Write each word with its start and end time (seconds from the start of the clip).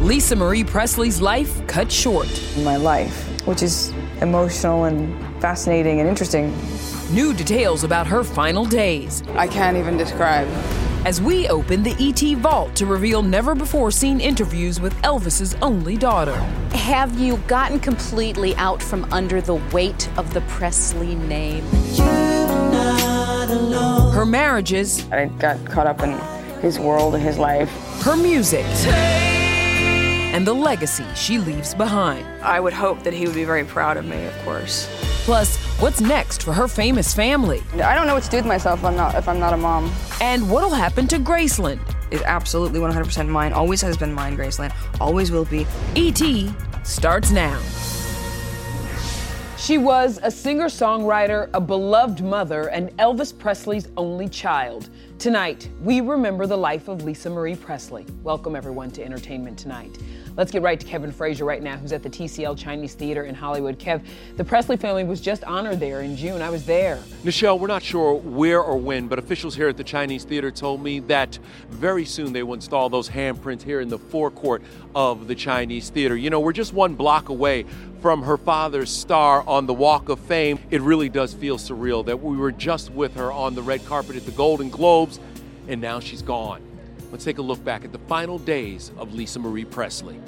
Lisa 0.00 0.36
Marie 0.36 0.64
Presley's 0.64 1.20
life 1.20 1.66
cut 1.66 1.90
short. 1.90 2.28
My 2.58 2.76
life, 2.76 3.46
which 3.46 3.62
is 3.62 3.92
emotional 4.20 4.84
and 4.84 5.14
fascinating 5.40 6.00
and 6.00 6.08
interesting. 6.08 6.54
New 7.10 7.32
details 7.32 7.84
about 7.84 8.06
her 8.06 8.22
final 8.22 8.64
days. 8.64 9.22
I 9.34 9.46
can't 9.46 9.76
even 9.76 9.96
describe. 9.96 10.46
As 11.06 11.20
we 11.20 11.48
open 11.48 11.82
the 11.82 11.94
ET 12.00 12.36
vault 12.38 12.74
to 12.76 12.86
reveal 12.86 13.22
never 13.22 13.54
before 13.54 13.90
seen 13.90 14.20
interviews 14.20 14.80
with 14.80 14.94
Elvis's 15.02 15.54
only 15.62 15.96
daughter. 15.96 16.36
Have 16.72 17.18
you 17.18 17.36
gotten 17.46 17.78
completely 17.78 18.54
out 18.56 18.82
from 18.82 19.04
under 19.12 19.40
the 19.40 19.56
weight 19.72 20.08
of 20.18 20.32
the 20.34 20.40
Presley 20.42 21.14
name? 21.14 21.64
Her 24.12 24.26
marriages. 24.26 25.06
I 25.10 25.26
got 25.26 25.64
caught 25.66 25.86
up 25.86 26.02
in 26.02 26.18
his 26.60 26.78
world 26.78 27.14
and 27.14 27.22
his 27.22 27.38
life. 27.38 27.70
Her 28.02 28.16
music. 28.16 28.64
And 30.34 30.44
the 30.44 30.52
legacy 30.52 31.04
she 31.14 31.38
leaves 31.38 31.76
behind. 31.76 32.26
I 32.42 32.58
would 32.58 32.72
hope 32.72 33.04
that 33.04 33.12
he 33.12 33.24
would 33.24 33.36
be 33.36 33.44
very 33.44 33.62
proud 33.64 33.96
of 33.96 34.04
me, 34.04 34.26
of 34.26 34.36
course. 34.38 34.88
Plus, 35.24 35.56
what's 35.80 36.00
next 36.00 36.42
for 36.42 36.52
her 36.52 36.66
famous 36.66 37.14
family? 37.14 37.62
I 37.74 37.94
don't 37.94 38.08
know 38.08 38.14
what 38.14 38.24
to 38.24 38.30
do 38.30 38.38
with 38.38 38.46
myself 38.46 38.80
if 38.80 38.84
I'm 38.84 38.96
not, 38.96 39.14
if 39.14 39.28
I'm 39.28 39.38
not 39.38 39.52
a 39.52 39.56
mom. 39.56 39.92
And 40.20 40.50
what'll 40.50 40.70
happen 40.70 41.06
to 41.06 41.20
Graceland? 41.20 41.78
Is 42.10 42.20
absolutely 42.22 42.80
100% 42.80 43.28
mine. 43.28 43.52
Always 43.52 43.80
has 43.82 43.96
been 43.96 44.12
mine, 44.12 44.36
Graceland. 44.36 44.74
Always 45.00 45.30
will 45.30 45.44
be. 45.44 45.68
E.T. 45.94 46.52
starts 46.82 47.30
now. 47.30 47.56
She 49.56 49.78
was 49.78 50.18
a 50.22 50.32
singer 50.32 50.66
songwriter, 50.66 51.48
a 51.54 51.60
beloved 51.60 52.22
mother, 52.22 52.70
and 52.70 52.90
Elvis 52.98 53.32
Presley's 53.38 53.86
only 53.96 54.28
child. 54.28 54.90
Tonight, 55.24 55.70
we 55.80 56.02
remember 56.02 56.46
the 56.46 56.58
life 56.58 56.86
of 56.86 57.02
Lisa 57.02 57.30
Marie 57.30 57.56
Presley. 57.56 58.04
Welcome, 58.22 58.54
everyone, 58.54 58.90
to 58.90 59.02
Entertainment 59.02 59.58
Tonight. 59.58 59.96
Let's 60.36 60.52
get 60.52 60.60
right 60.60 60.78
to 60.78 60.84
Kevin 60.84 61.10
Frazier 61.10 61.46
right 61.46 61.62
now, 61.62 61.78
who's 61.78 61.92
at 61.92 62.02
the 62.02 62.10
TCL 62.10 62.58
Chinese 62.58 62.92
Theater 62.92 63.24
in 63.24 63.34
Hollywood. 63.34 63.78
Kev, 63.78 64.04
the 64.36 64.44
Presley 64.44 64.76
family 64.76 65.02
was 65.02 65.22
just 65.22 65.42
honored 65.44 65.80
there 65.80 66.02
in 66.02 66.14
June. 66.14 66.42
I 66.42 66.50
was 66.50 66.66
there. 66.66 66.96
Nichelle, 67.22 67.58
we're 67.58 67.68
not 67.68 67.82
sure 67.82 68.12
where 68.12 68.60
or 68.60 68.76
when, 68.76 69.08
but 69.08 69.18
officials 69.18 69.54
here 69.54 69.68
at 69.68 69.78
the 69.78 69.84
Chinese 69.84 70.24
Theater 70.24 70.50
told 70.50 70.82
me 70.82 71.00
that 71.00 71.38
very 71.70 72.04
soon 72.04 72.34
they 72.34 72.42
will 72.42 72.52
install 72.52 72.90
those 72.90 73.08
handprints 73.08 73.62
here 73.62 73.80
in 73.80 73.88
the 73.88 73.98
forecourt 73.98 74.62
of 74.94 75.26
the 75.26 75.34
Chinese 75.34 75.88
Theater. 75.88 76.18
You 76.18 76.28
know, 76.28 76.40
we're 76.40 76.52
just 76.52 76.74
one 76.74 76.96
block 76.96 77.30
away 77.30 77.64
from 78.04 78.22
her 78.22 78.36
father's 78.36 78.90
star 78.90 79.42
on 79.48 79.64
the 79.64 79.72
Walk 79.72 80.10
of 80.10 80.20
Fame. 80.20 80.58
It 80.70 80.82
really 80.82 81.08
does 81.08 81.32
feel 81.32 81.56
surreal 81.56 82.04
that 82.04 82.22
we 82.22 82.36
were 82.36 82.52
just 82.52 82.90
with 82.90 83.14
her 83.14 83.32
on 83.32 83.54
the 83.54 83.62
red 83.62 83.82
carpet 83.86 84.14
at 84.14 84.26
the 84.26 84.30
Golden 84.32 84.68
Globes, 84.68 85.18
and 85.68 85.80
now 85.80 86.00
she's 86.00 86.20
gone. 86.20 86.60
Let's 87.10 87.24
take 87.24 87.38
a 87.38 87.42
look 87.42 87.64
back 87.64 87.82
at 87.82 87.92
the 87.92 87.98
final 88.00 88.38
days 88.38 88.92
of 88.98 89.14
Lisa 89.14 89.38
Marie 89.38 89.64
Presley. 89.64 90.20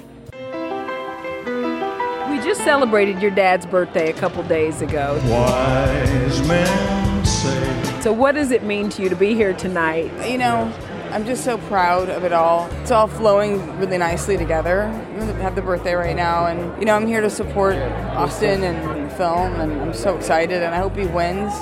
We 2.31 2.39
just 2.43 2.63
celebrated 2.63 3.21
your 3.21 3.29
dad's 3.29 3.67
birthday 3.67 4.09
a 4.09 4.13
couple 4.13 4.41
days 4.41 4.81
ago. 4.81 5.21
Wise 5.25 6.47
men 6.47 7.25
say. 7.25 8.01
So, 8.01 8.11
what 8.11 8.33
does 8.33 8.49
it 8.49 8.63
mean 8.63 8.89
to 8.89 9.03
you 9.03 9.09
to 9.09 9.15
be 9.15 9.35
here 9.35 9.53
tonight? 9.53 10.11
You 10.27 10.39
know, 10.39 10.73
I'm 11.11 11.25
just 11.25 11.43
so 11.43 11.57
proud 11.57 12.09
of 12.09 12.23
it 12.25 12.33
all. 12.33 12.67
It's 12.81 12.91
all 12.91 13.07
flowing 13.07 13.79
really 13.79 13.97
nicely 13.97 14.37
together. 14.37 14.83
I 14.83 15.23
have 15.41 15.55
the 15.55 15.61
birthday 15.61 15.93
right 15.93 16.15
now, 16.15 16.47
and 16.47 16.77
you 16.79 16.85
know, 16.85 16.95
I'm 16.95 17.07
here 17.07 17.21
to 17.21 17.29
support 17.29 17.75
Austin 17.75 18.63
and 18.63 19.11
film, 19.13 19.59
and 19.61 19.81
I'm 19.81 19.93
so 19.93 20.17
excited, 20.17 20.61
and 20.61 20.75
I 20.75 20.79
hope 20.79 20.95
he 20.97 21.07
wins. 21.07 21.53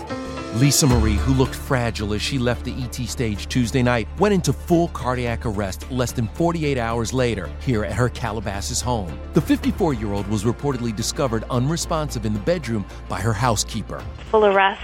Lisa 0.55 0.87
Marie, 0.87 1.15
who 1.15 1.33
looked 1.33 1.53
fragile 1.53 2.13
as 2.13 2.21
she 2.21 2.39
left 2.39 2.63
the 2.63 2.73
ET 2.81 2.95
stage 2.95 3.47
Tuesday 3.47 3.83
night, 3.83 4.07
went 4.19 4.33
into 4.33 4.53
full 4.53 4.87
cardiac 4.89 5.45
arrest 5.45 5.89
less 5.91 6.13
than 6.13 6.29
48 6.29 6.77
hours 6.77 7.13
later 7.13 7.49
here 7.59 7.83
at 7.83 7.91
her 7.91 8.09
Calabasas 8.09 8.81
home. 8.81 9.19
The 9.33 9.41
54 9.41 9.93
year 9.93 10.13
old 10.13 10.27
was 10.27 10.43
reportedly 10.43 10.95
discovered 10.95 11.43
unresponsive 11.49 12.25
in 12.25 12.33
the 12.33 12.39
bedroom 12.39 12.85
by 13.09 13.19
her 13.19 13.33
housekeeper. 13.33 14.01
Full 14.31 14.45
arrest. 14.45 14.81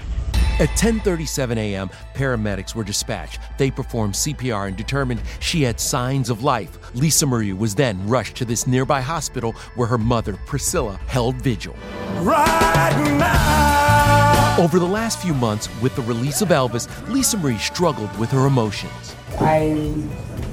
At 0.62 0.68
10:37 0.76 1.56
a.m., 1.56 1.90
paramedics 2.14 2.72
were 2.72 2.84
dispatched. 2.84 3.40
They 3.58 3.68
performed 3.68 4.14
CPR 4.14 4.68
and 4.68 4.76
determined 4.76 5.20
she 5.40 5.62
had 5.62 5.80
signs 5.80 6.30
of 6.30 6.44
life. 6.44 6.78
Lisa 6.94 7.26
Marie 7.26 7.52
was 7.52 7.74
then 7.74 8.06
rushed 8.06 8.36
to 8.36 8.44
this 8.44 8.64
nearby 8.64 9.00
hospital 9.00 9.56
where 9.74 9.88
her 9.88 9.98
mother, 9.98 10.34
Priscilla, 10.46 11.00
held 11.08 11.34
vigil. 11.42 11.74
Right 12.20 12.94
now. 13.18 14.54
Over 14.56 14.78
the 14.78 14.86
last 14.86 15.20
few 15.20 15.34
months, 15.34 15.68
with 15.82 15.96
the 15.96 16.02
release 16.02 16.42
of 16.42 16.50
Elvis, 16.50 16.86
Lisa 17.08 17.38
Marie 17.38 17.58
struggled 17.58 18.16
with 18.16 18.30
her 18.30 18.46
emotions. 18.46 19.16
I'm 19.40 20.08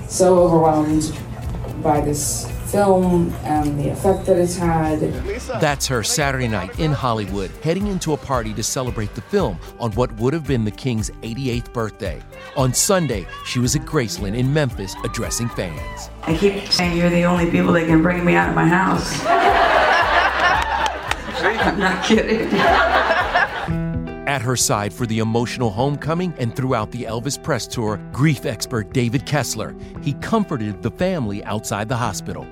so 0.08 0.40
overwhelmed 0.40 1.16
by 1.84 2.02
this 2.02 2.48
film 2.72 3.34
and 3.44 3.80
the 3.80 3.90
effect 3.90 4.26
that 4.26 4.38
it's 4.38 4.56
had. 4.56 5.00
That's 5.60 5.88
her 5.88 6.04
Saturday 6.04 6.48
night 6.48 6.80
in 6.80 6.92
Hollywood, 6.92 7.52
heading 7.64 7.88
into 7.88 8.14
a 8.14 8.18
party 8.18 8.54
to 8.54 8.64
celebrate 8.64 9.16
the 9.16 9.22
film 9.22 9.60
on 9.80 9.92
what 9.94 10.12
would 10.14 10.34
have 10.34 10.48
been 10.48 10.66
the 10.66 10.72
King's 10.72 11.10
88th 11.22 11.74
birthday. 11.74 12.22
On 12.56 12.74
Sunday, 12.74 13.26
she 13.46 13.60
was 13.60 13.76
at 13.76 13.82
Graceland 13.84 14.38
in 14.38 14.54
Memphis 14.54 14.96
addressing 15.04 15.50
fans. 15.50 16.10
I 16.24 16.38
keep 16.38 16.68
saying 16.72 16.98
you're 16.98 17.10
the 17.10 17.24
only 17.24 17.50
people 17.50 17.74
that 17.74 17.88
can 17.88 18.02
bring 18.02 18.24
me 18.24 18.36
out 18.36 18.50
of 18.50 18.56
my 18.56 18.68
house. 18.68 19.20
I'm 21.62 21.80
not 21.80 22.04
kidding. 22.06 22.48
At 24.28 24.42
her 24.44 24.56
side 24.56 24.94
for 24.94 25.08
the 25.08 25.20
emotional 25.20 25.72
homecoming 25.72 26.36
and 26.38 26.56
throughout 26.56 26.92
the 26.92 27.04
Elvis 27.04 27.42
press 27.42 27.66
tour, 27.66 28.00
grief 28.12 28.46
expert 28.46 28.94
David 28.94 29.26
Kessler. 29.26 29.76
He 30.02 30.14
comforted 30.14 30.84
the 30.84 30.92
family 30.92 31.44
outside 31.46 31.90
the 31.90 31.98
hospital. 31.98 32.48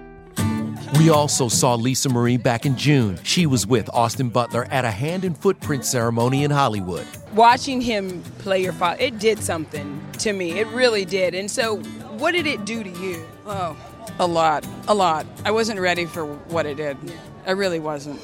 We 0.96 1.10
also 1.10 1.48
saw 1.50 1.76
Lisa 1.76 2.10
Marie 2.10 2.38
back 2.38 2.66
in 2.66 2.78
June. 2.78 3.20
She 3.24 3.46
was 3.46 3.68
with 3.68 3.90
Austin 3.94 4.30
Butler 4.30 4.66
at 4.72 4.86
a 4.86 4.92
hand 4.92 5.26
and 5.26 5.38
footprint 5.38 5.86
ceremony 5.86 6.44
in 6.44 6.52
Hollywood. 6.52 7.06
Watching 7.34 7.82
him 7.82 8.24
play 8.40 8.64
your 8.64 8.74
father, 8.74 8.98
it 9.02 9.20
did 9.20 9.40
something 9.40 10.02
to 10.20 10.32
me. 10.34 10.60
It 10.60 10.68
really 10.68 11.04
did. 11.04 11.36
And 11.36 11.52
so, 11.52 11.78
what 12.18 12.32
did 12.32 12.48
it 12.48 12.66
do 12.66 12.84
to 12.84 12.90
you? 12.90 13.26
Oh, 13.46 13.76
a 14.20 14.26
lot, 14.26 14.66
a 14.88 14.94
lot. 14.94 15.26
I 15.44 15.52
wasn't 15.52 15.80
ready 15.80 16.06
for 16.06 16.26
what 16.26 16.66
it 16.66 16.78
did. 16.78 16.98
I 17.46 17.52
really 17.52 17.80
wasn't. 17.80 18.22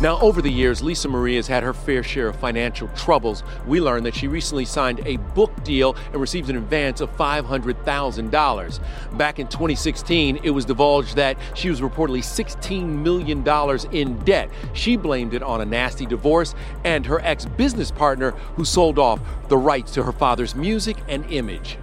Now, 0.00 0.18
over 0.20 0.40
the 0.40 0.50
years, 0.50 0.82
Lisa 0.82 1.08
Marie 1.08 1.36
has 1.36 1.46
had 1.46 1.62
her 1.62 1.74
fair 1.74 2.02
share 2.02 2.28
of 2.28 2.36
financial 2.36 2.88
troubles. 2.96 3.42
We 3.66 3.82
learned 3.82 4.06
that 4.06 4.14
she 4.14 4.28
recently 4.28 4.64
signed 4.64 5.02
a 5.04 5.18
book 5.18 5.62
deal 5.62 5.94
and 6.12 6.22
received 6.22 6.48
an 6.48 6.56
advance 6.56 7.02
of 7.02 7.14
$500,000. 7.18 9.18
Back 9.18 9.38
in 9.38 9.46
2016, 9.48 10.40
it 10.42 10.48
was 10.48 10.64
divulged 10.64 11.16
that 11.16 11.36
she 11.54 11.68
was 11.68 11.82
reportedly 11.82 12.20
$16 12.20 12.88
million 12.88 13.46
in 13.92 14.24
debt. 14.24 14.48
She 14.72 14.96
blamed 14.96 15.34
it 15.34 15.42
on 15.42 15.60
a 15.60 15.66
nasty 15.66 16.06
divorce 16.06 16.54
and 16.82 17.04
her 17.04 17.20
ex 17.20 17.44
business 17.44 17.90
partner 17.90 18.30
who 18.56 18.64
sold 18.64 18.98
off 18.98 19.20
the 19.48 19.58
rights 19.58 19.92
to 19.92 20.02
her 20.02 20.12
father's 20.12 20.54
music 20.54 20.96
and 21.08 21.30
image. 21.30 21.76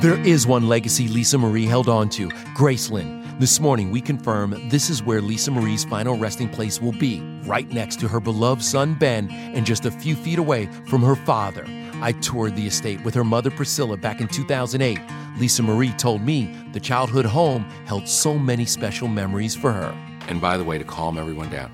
There 0.00 0.18
is 0.26 0.46
one 0.46 0.68
legacy 0.68 1.08
Lisa 1.08 1.36
Marie 1.36 1.66
held 1.66 1.90
on 1.90 2.08
to 2.10 2.28
Graceland. 2.56 3.25
This 3.38 3.60
morning, 3.60 3.90
we 3.90 4.00
confirm 4.00 4.70
this 4.70 4.88
is 4.88 5.02
where 5.02 5.20
Lisa 5.20 5.50
Marie's 5.50 5.84
final 5.84 6.16
resting 6.16 6.48
place 6.48 6.80
will 6.80 6.92
be, 6.92 7.20
right 7.44 7.68
next 7.68 8.00
to 8.00 8.08
her 8.08 8.18
beloved 8.18 8.64
son 8.64 8.94
Ben, 8.94 9.30
and 9.30 9.66
just 9.66 9.84
a 9.84 9.90
few 9.90 10.16
feet 10.16 10.38
away 10.38 10.70
from 10.88 11.02
her 11.02 11.14
father. 11.14 11.66
I 12.00 12.12
toured 12.12 12.56
the 12.56 12.66
estate 12.66 13.04
with 13.04 13.14
her 13.14 13.24
mother 13.24 13.50
Priscilla 13.50 13.98
back 13.98 14.22
in 14.22 14.28
2008. 14.28 14.98
Lisa 15.38 15.62
Marie 15.62 15.92
told 15.98 16.22
me 16.22 16.50
the 16.72 16.80
childhood 16.80 17.26
home 17.26 17.64
held 17.84 18.08
so 18.08 18.38
many 18.38 18.64
special 18.64 19.06
memories 19.06 19.54
for 19.54 19.70
her. 19.70 19.94
And 20.28 20.40
by 20.40 20.56
the 20.56 20.64
way, 20.64 20.78
to 20.78 20.84
calm 20.84 21.18
everyone 21.18 21.50
down, 21.50 21.70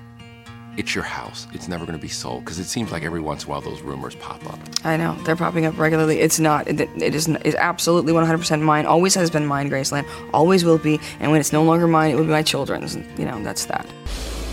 it's 0.77 0.95
your 0.95 1.03
house. 1.03 1.47
It's 1.53 1.67
never 1.67 1.85
going 1.85 1.97
to 1.97 2.01
be 2.01 2.09
sold 2.09 2.43
because 2.43 2.59
it 2.59 2.65
seems 2.65 2.91
like 2.91 3.03
every 3.03 3.21
once 3.21 3.43
in 3.43 3.47
a 3.47 3.51
while 3.51 3.61
those 3.61 3.81
rumors 3.81 4.15
pop 4.15 4.45
up. 4.51 4.59
I 4.83 4.97
know 4.97 5.15
they're 5.23 5.35
popping 5.35 5.65
up 5.65 5.77
regularly. 5.77 6.19
It's 6.19 6.39
not. 6.39 6.67
It, 6.67 6.81
it 6.81 7.15
is. 7.15 7.27
It's 7.27 7.55
absolutely 7.55 8.13
100% 8.13 8.61
mine. 8.61 8.85
Always 8.85 9.15
has 9.15 9.29
been 9.29 9.45
mine, 9.45 9.69
Graceland. 9.69 10.07
Always 10.33 10.65
will 10.65 10.77
be. 10.77 10.99
And 11.19 11.31
when 11.31 11.39
it's 11.39 11.53
no 11.53 11.63
longer 11.63 11.87
mine, 11.87 12.11
it 12.11 12.15
will 12.15 12.23
be 12.23 12.31
my 12.31 12.43
children's. 12.43 12.95
You 13.17 13.25
know, 13.25 13.41
that's 13.43 13.65
that. 13.65 13.87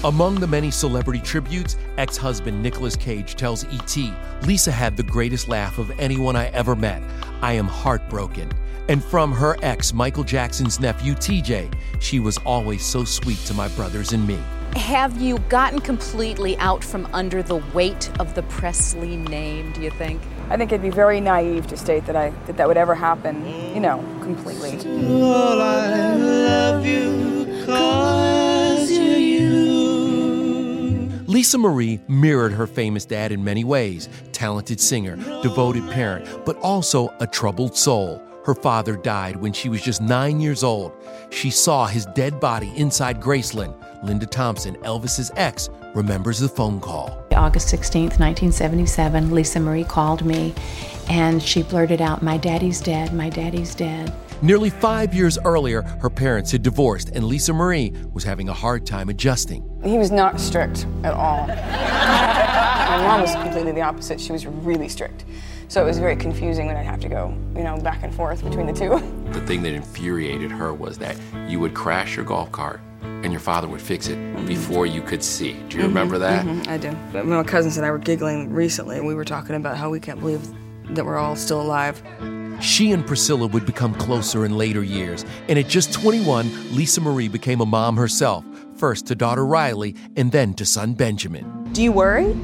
Among 0.05 0.41
the 0.41 0.47
many 0.47 0.71
celebrity 0.71 1.21
tributes, 1.21 1.77
ex 1.99 2.17
husband 2.17 2.63
Nicolas 2.63 2.97
Cage 2.97 3.35
tells 3.35 3.65
E.T. 3.67 4.13
Lisa 4.43 4.73
had 4.73 4.97
the 4.97 5.03
greatest 5.03 5.49
laugh 5.49 5.79
of 5.79 5.91
anyone 5.99 6.37
I 6.37 6.47
ever 6.49 6.75
met. 6.75 7.03
I 7.43 7.53
am 7.53 7.67
heartbroken. 7.67 8.51
And 8.89 9.05
from 9.05 9.31
her 9.33 9.57
ex, 9.63 9.93
Michael 9.93 10.25
Jackson's 10.25 10.81
nephew 10.81 11.15
TJ, 11.15 11.75
she 12.01 12.19
was 12.19 12.39
always 12.39 12.85
so 12.85 13.05
sweet 13.05 13.39
to 13.41 13.55
my 13.55 13.69
brothers 13.69 14.13
and 14.13 14.27
me. 14.27 14.39
Have 14.77 15.21
you 15.21 15.39
gotten 15.49 15.81
completely 15.81 16.57
out 16.59 16.85
from 16.85 17.09
under 17.13 17.43
the 17.43 17.57
weight 17.75 18.11
of 18.21 18.35
the 18.35 18.43
Presley 18.45 19.17
name, 19.17 19.73
do 19.73 19.83
you 19.83 19.91
think? 19.91 20.21
I 20.49 20.57
think 20.57 20.73
it'd 20.73 20.83
be 20.83 20.91
very 20.91 21.21
naive 21.21 21.67
to 21.69 21.77
state 21.77 22.07
that 22.07 22.17
I 22.17 22.31
that, 22.47 22.57
that 22.57 22.69
would 22.69 22.77
ever 22.77 22.95
happen, 22.95 23.47
you 23.75 23.81
know, 23.81 23.99
completely. 24.23 24.79
All 25.07 25.61
I 25.61 26.17
love 26.17 26.87
you 26.87 27.65
cause 27.67 28.91
you're 28.91 29.17
you. 29.17 29.51
Lisa 31.27 31.59
Marie 31.59 32.01
mirrored 32.09 32.53
her 32.53 32.67
famous 32.67 33.05
dad 33.05 33.33
in 33.33 33.45
many 33.45 33.65
ways 33.65 34.09
talented 34.33 34.81
singer, 34.81 35.17
devoted 35.43 35.89
parent, 35.91 36.27
but 36.45 36.57
also 36.59 37.13
a 37.21 37.27
troubled 37.27 37.77
soul. 37.77 38.23
Her 38.45 38.55
father 38.55 38.97
died 38.97 39.37
when 39.37 39.53
she 39.53 39.69
was 39.69 39.83
just 39.83 40.01
nine 40.01 40.41
years 40.41 40.65
old. 40.65 40.93
She 41.31 41.51
saw 41.51 41.87
his 41.87 42.07
dead 42.07 42.41
body 42.41 42.73
inside 42.77 43.21
Graceland. 43.21 43.75
Linda 44.03 44.27
Thompson, 44.27 44.77
Elvis's 44.77 45.31
ex, 45.37 45.69
remembers 45.95 46.39
the 46.39 46.49
phone 46.49 46.81
call. 46.81 47.25
August 47.33 47.69
16th, 47.69 48.19
1977, 48.19 49.31
Lisa 49.31 49.61
Marie 49.61 49.85
called 49.85 50.25
me 50.25 50.55
and 51.11 51.43
she 51.43 51.63
blurted 51.63 52.01
out, 52.01 52.23
My 52.23 52.37
daddy's 52.37 52.81
dead, 52.81 53.13
my 53.13 53.29
daddy's 53.29 53.75
dead. 53.75 54.13
Nearly 54.43 54.71
five 54.71 55.13
years 55.13 55.39
earlier, 55.45 55.83
her 55.83 56.09
parents 56.09 56.53
had 56.53 56.63
divorced, 56.63 57.11
and 57.11 57.25
Lisa 57.25 57.53
Marie 57.53 57.93
was 58.15 58.25
having 58.25 58.49
a 58.49 58.55
hard 58.55 58.87
time 58.87 59.09
adjusting. 59.11 59.69
He 59.85 59.99
was 59.99 60.11
not 60.11 60.41
strict 60.41 60.87
at 61.03 61.13
all. 61.13 61.47
My 62.91 63.07
mom 63.07 63.21
was 63.21 63.35
completely 63.35 63.73
the 63.73 63.83
opposite. 63.83 64.21
She 64.21 64.33
was 64.33 64.47
really 64.47 64.89
strict. 64.89 65.25
So 65.71 65.81
it 65.81 65.85
was 65.87 66.01
very 66.01 66.17
confusing 66.17 66.67
when 66.67 66.77
I'd 66.77 66.85
have 66.85 66.99
to 66.99 67.09
go, 67.09 67.29
you 67.55 67.63
know, 67.63 67.79
back 67.79 68.03
and 68.03 68.13
forth 68.13 68.43
between 68.43 68.67
the 68.67 68.73
two. 68.73 69.01
The 69.31 69.41
thing 69.47 69.63
that 69.63 69.73
infuriated 69.73 70.51
her 70.51 70.75
was 70.75 70.99
that 70.99 71.17
you 71.49 71.61
would 71.61 71.73
crash 71.73 72.17
your 72.17 72.25
golf 72.25 72.51
cart 72.51 72.81
and 73.01 73.31
your 73.31 73.39
father 73.39 73.69
would 73.69 73.81
fix 73.81 74.09
it 74.09 74.17
before 74.45 74.85
you 74.85 75.01
could 75.03 75.23
see. 75.23 75.53
Do 75.69 75.77
you 75.77 75.85
remember 75.85 76.19
that? 76.19 76.45
Mhm, 76.45 76.67
I 76.67 76.77
do. 76.79 76.97
But 77.13 77.27
my 77.27 77.45
cousins 77.45 77.77
and 77.77 77.87
I 77.87 77.93
were 77.93 77.99
giggling 77.99 78.53
recently, 78.53 78.97
and 78.99 79.07
we 79.07 79.15
were 79.15 79.25
talking 79.25 79.55
about 79.55 79.77
how 79.77 79.89
we 79.89 80.01
can't 80.01 80.19
believe 80.19 80.43
that 80.97 81.07
we're 81.07 81.17
all 81.17 81.37
still 81.37 81.61
alive. 81.63 82.03
She 82.61 82.91
and 82.91 83.07
Priscilla 83.07 83.47
would 83.47 83.65
become 83.65 83.95
closer 83.95 84.45
in 84.45 84.59
later 84.59 84.83
years, 84.83 85.25
and 85.49 85.57
at 85.57 85.69
just 85.69 85.93
21, 85.93 86.75
Lisa 86.75 87.01
Marie 87.01 87.29
became 87.29 87.61
a 87.61 87.67
mom 87.67 87.97
herself, 87.97 88.45
first 88.75 89.07
to 89.07 89.15
daughter 89.15 89.47
Riley 89.47 89.95
and 90.17 90.33
then 90.33 90.55
to 90.55 90.67
son 90.67 90.95
Benjamin. 90.95 91.69
Do 91.73 91.85
you 91.85 91.93
worry? 91.93 92.35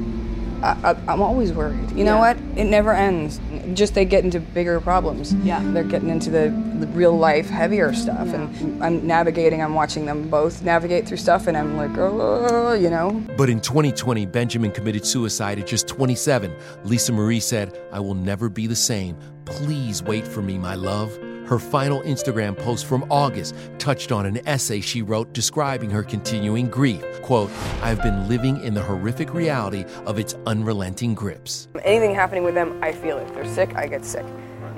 I, 0.62 0.90
I, 0.90 1.12
I'm 1.12 1.22
always 1.22 1.52
worried. 1.52 1.90
You 1.92 2.04
know 2.04 2.18
what? 2.18 2.36
It 2.56 2.64
never 2.64 2.92
ends. 2.92 3.40
Just 3.74 3.94
they 3.94 4.04
get 4.04 4.24
into 4.24 4.40
bigger 4.40 4.80
problems. 4.80 5.34
Yeah. 5.34 5.62
They're 5.72 5.84
getting 5.84 6.08
into 6.08 6.30
the, 6.30 6.48
the 6.78 6.86
real 6.88 7.16
life, 7.16 7.48
heavier 7.48 7.92
stuff. 7.92 8.32
And 8.32 8.82
I'm 8.82 9.06
navigating, 9.06 9.62
I'm 9.62 9.74
watching 9.74 10.06
them 10.06 10.28
both 10.28 10.62
navigate 10.62 11.06
through 11.06 11.18
stuff, 11.18 11.46
and 11.46 11.56
I'm 11.56 11.76
like, 11.76 11.96
oh, 11.98 12.72
you 12.74 12.90
know? 12.90 13.22
But 13.36 13.50
in 13.50 13.60
2020, 13.60 14.26
Benjamin 14.26 14.70
committed 14.72 15.04
suicide 15.06 15.58
at 15.58 15.66
just 15.66 15.88
27. 15.88 16.54
Lisa 16.84 17.12
Marie 17.12 17.40
said, 17.40 17.78
I 17.92 18.00
will 18.00 18.14
never 18.14 18.48
be 18.48 18.66
the 18.66 18.76
same. 18.76 19.16
Please 19.44 20.02
wait 20.02 20.26
for 20.26 20.42
me, 20.42 20.58
my 20.58 20.74
love. 20.74 21.16
Her 21.46 21.60
final 21.60 22.02
Instagram 22.02 22.58
post 22.58 22.86
from 22.86 23.06
August 23.08 23.54
touched 23.78 24.10
on 24.10 24.26
an 24.26 24.40
essay 24.48 24.80
she 24.80 25.00
wrote 25.00 25.32
describing 25.32 25.90
her 25.90 26.02
continuing 26.02 26.68
grief. 26.68 27.04
Quote, 27.22 27.50
I've 27.82 28.02
been 28.02 28.28
living 28.28 28.60
in 28.62 28.74
the 28.74 28.82
horrific 28.82 29.32
reality 29.32 29.84
of 30.06 30.18
its 30.18 30.34
unrelenting 30.46 31.14
grips. 31.14 31.68
Anything 31.84 32.16
happening 32.16 32.42
with 32.42 32.54
them, 32.54 32.76
I 32.82 32.90
feel 32.90 33.18
it. 33.18 33.28
If 33.28 33.34
they're 33.34 33.54
sick, 33.54 33.76
I 33.76 33.86
get 33.86 34.04
sick. 34.04 34.26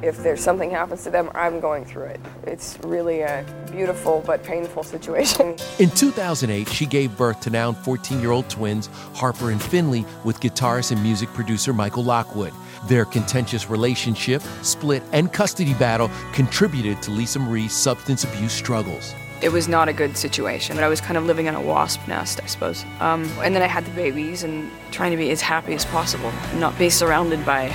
If 0.02 0.22
there's 0.22 0.42
something 0.42 0.70
happens 0.70 1.02
to 1.04 1.10
them, 1.10 1.30
I'm 1.34 1.58
going 1.58 1.84
through 1.86 2.04
it. 2.04 2.20
It's 2.46 2.78
really 2.84 3.22
a 3.22 3.44
beautiful 3.70 4.22
but 4.26 4.44
painful 4.44 4.82
situation. 4.82 5.56
In 5.78 5.90
2008, 5.90 6.68
she 6.68 6.86
gave 6.86 7.16
birth 7.16 7.40
to 7.40 7.50
now 7.50 7.72
14 7.72 8.20
year 8.20 8.30
old 8.30 8.48
twins, 8.48 8.88
Harper 9.14 9.50
and 9.50 9.60
Finley, 9.60 10.04
with 10.22 10.38
guitarist 10.38 10.92
and 10.92 11.02
music 11.02 11.30
producer 11.30 11.72
Michael 11.72 12.04
Lockwood. 12.04 12.52
Their 12.86 13.04
contentious 13.04 13.68
relationship, 13.68 14.42
split, 14.62 15.02
and 15.12 15.32
custody 15.32 15.74
battle 15.74 16.10
contributed 16.32 17.02
to 17.02 17.10
Lisa 17.10 17.38
Marie's 17.38 17.72
substance 17.72 18.24
abuse 18.24 18.52
struggles. 18.52 19.14
It 19.40 19.50
was 19.50 19.68
not 19.68 19.88
a 19.88 19.92
good 19.92 20.16
situation, 20.16 20.76
but 20.76 20.84
I 20.84 20.88
was 20.88 21.00
kind 21.00 21.16
of 21.16 21.24
living 21.24 21.46
in 21.46 21.54
a 21.54 21.60
wasp 21.60 22.00
nest, 22.08 22.40
I 22.42 22.46
suppose. 22.46 22.84
Um, 23.00 23.24
and 23.42 23.54
then 23.54 23.62
I 23.62 23.66
had 23.66 23.84
the 23.84 23.92
babies 23.92 24.42
and 24.42 24.70
trying 24.90 25.12
to 25.12 25.16
be 25.16 25.30
as 25.30 25.40
happy 25.40 25.74
as 25.74 25.84
possible, 25.84 26.30
and 26.30 26.60
not 26.60 26.76
be 26.76 26.90
surrounded 26.90 27.46
by 27.46 27.68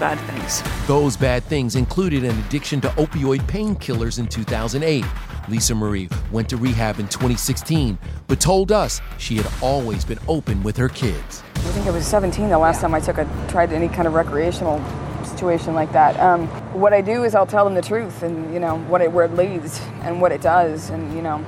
bad 0.00 0.18
things. 0.30 0.62
Those 0.88 1.16
bad 1.16 1.44
things 1.44 1.76
included 1.76 2.24
an 2.24 2.36
addiction 2.40 2.80
to 2.80 2.88
opioid 2.88 3.42
painkillers 3.42 4.18
in 4.18 4.26
2008. 4.26 5.04
Lisa 5.52 5.74
Marie 5.74 6.08
went 6.30 6.48
to 6.48 6.56
rehab 6.56 6.98
in 6.98 7.06
2016, 7.08 7.98
but 8.26 8.40
told 8.40 8.72
us 8.72 9.02
she 9.18 9.36
had 9.36 9.46
always 9.60 10.02
been 10.02 10.18
open 10.26 10.62
with 10.62 10.78
her 10.78 10.88
kids. 10.88 11.42
I 11.56 11.58
think 11.58 11.86
I 11.86 11.90
was 11.90 12.06
17 12.06 12.48
the 12.48 12.56
last 12.56 12.80
time 12.80 12.94
I 12.94 13.00
took 13.00 13.18
a 13.18 13.46
tried 13.48 13.70
any 13.70 13.88
kind 13.88 14.08
of 14.08 14.14
recreational 14.14 14.82
situation 15.26 15.74
like 15.74 15.92
that. 15.92 16.18
Um, 16.18 16.48
what 16.72 16.94
I 16.94 17.02
do 17.02 17.24
is 17.24 17.34
I'll 17.34 17.46
tell 17.46 17.66
them 17.66 17.74
the 17.74 17.82
truth 17.82 18.22
and 18.22 18.50
you 18.54 18.60
know 18.60 18.78
what 18.88 19.02
it 19.02 19.12
where 19.12 19.26
it 19.26 19.34
leads 19.34 19.78
and 20.04 20.22
what 20.22 20.32
it 20.32 20.40
does 20.40 20.88
and 20.88 21.14
you 21.14 21.20
know 21.20 21.44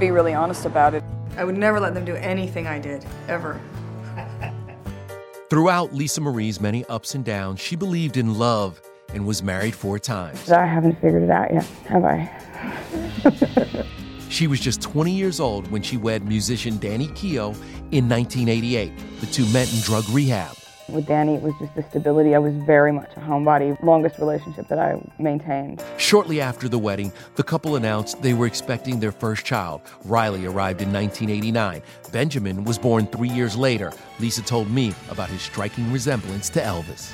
be 0.00 0.10
really 0.10 0.34
honest 0.34 0.64
about 0.66 0.94
it. 0.94 1.04
I 1.36 1.44
would 1.44 1.56
never 1.56 1.78
let 1.78 1.94
them 1.94 2.04
do 2.04 2.16
anything 2.16 2.66
I 2.66 2.80
did, 2.80 3.06
ever. 3.28 3.60
Throughout 5.50 5.94
Lisa 5.94 6.20
Marie's 6.20 6.60
many 6.60 6.84
ups 6.86 7.14
and 7.14 7.24
downs, 7.24 7.60
she 7.60 7.76
believed 7.76 8.16
in 8.16 8.34
love 8.34 8.82
and 9.14 9.26
was 9.26 9.42
married 9.42 9.74
four 9.74 9.98
times. 9.98 10.50
I 10.50 10.66
haven't 10.66 10.94
figured 11.00 11.22
it 11.22 11.30
out 11.30 11.52
yet, 11.52 11.64
have 11.88 12.04
I? 12.04 13.86
She 14.32 14.46
was 14.46 14.60
just 14.60 14.80
20 14.80 15.12
years 15.12 15.40
old 15.40 15.70
when 15.70 15.82
she 15.82 15.98
wed 15.98 16.26
musician 16.26 16.78
Danny 16.78 17.08
Keough 17.08 17.54
in 17.90 18.08
1988. 18.08 18.90
The 19.20 19.26
two 19.26 19.44
met 19.52 19.70
in 19.70 19.80
drug 19.82 20.08
rehab. 20.08 20.56
With 20.88 21.06
Danny, 21.06 21.34
it 21.34 21.42
was 21.42 21.52
just 21.60 21.74
the 21.74 21.82
stability. 21.82 22.34
I 22.34 22.38
was 22.38 22.54
very 22.64 22.92
much 22.92 23.10
a 23.14 23.20
homebody. 23.20 23.80
Longest 23.82 24.18
relationship 24.18 24.68
that 24.68 24.78
I 24.78 24.98
maintained. 25.18 25.84
Shortly 25.98 26.40
after 26.40 26.66
the 26.66 26.78
wedding, 26.78 27.12
the 27.36 27.42
couple 27.42 27.76
announced 27.76 28.22
they 28.22 28.32
were 28.32 28.46
expecting 28.46 29.00
their 29.00 29.12
first 29.12 29.44
child. 29.44 29.82
Riley 30.04 30.46
arrived 30.46 30.80
in 30.80 30.90
1989. 30.90 31.82
Benjamin 32.10 32.64
was 32.64 32.78
born 32.78 33.06
three 33.08 33.28
years 33.28 33.54
later. 33.54 33.92
Lisa 34.18 34.40
told 34.42 34.70
me 34.70 34.94
about 35.10 35.28
his 35.28 35.42
striking 35.42 35.92
resemblance 35.92 36.48
to 36.48 36.60
Elvis. 36.60 37.12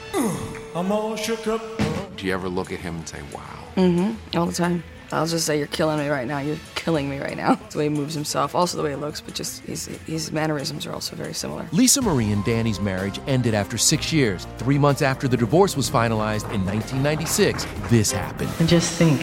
I'm 0.76 0.92
all 0.92 1.16
shook 1.16 1.48
up. 1.48 1.87
Do 2.18 2.26
you 2.26 2.34
ever 2.34 2.48
look 2.48 2.72
at 2.72 2.80
him 2.80 2.96
and 2.96 3.08
say, 3.08 3.20
wow? 3.32 3.42
Mm-hmm. 3.76 4.36
All 4.36 4.46
the 4.46 4.52
time. 4.52 4.82
I'll 5.12 5.26
just 5.26 5.46
say, 5.46 5.56
you're 5.56 5.68
killing 5.68 5.98
me 5.98 6.08
right 6.08 6.26
now. 6.26 6.40
You're 6.40 6.58
killing 6.74 7.08
me 7.08 7.18
right 7.18 7.36
now. 7.36 7.54
The 7.70 7.78
way 7.78 7.84
he 7.84 7.90
moves 7.90 8.12
himself, 8.14 8.54
also 8.54 8.76
the 8.76 8.82
way 8.82 8.90
he 8.90 8.96
looks, 8.96 9.20
but 9.20 9.34
just 9.34 9.62
his, 9.62 9.86
his 10.06 10.32
mannerisms 10.32 10.84
are 10.84 10.92
also 10.92 11.14
very 11.14 11.32
similar. 11.32 11.66
Lisa 11.70 12.02
Marie 12.02 12.32
and 12.32 12.44
Danny's 12.44 12.80
marriage 12.80 13.20
ended 13.26 13.54
after 13.54 13.78
six 13.78 14.12
years. 14.12 14.46
Three 14.58 14.78
months 14.78 15.00
after 15.00 15.28
the 15.28 15.36
divorce 15.36 15.76
was 15.76 15.88
finalized 15.88 16.52
in 16.52 16.64
1996, 16.66 17.66
this 17.88 18.10
happened. 18.10 18.50
And 18.58 18.68
just 18.68 18.98
think, 18.98 19.20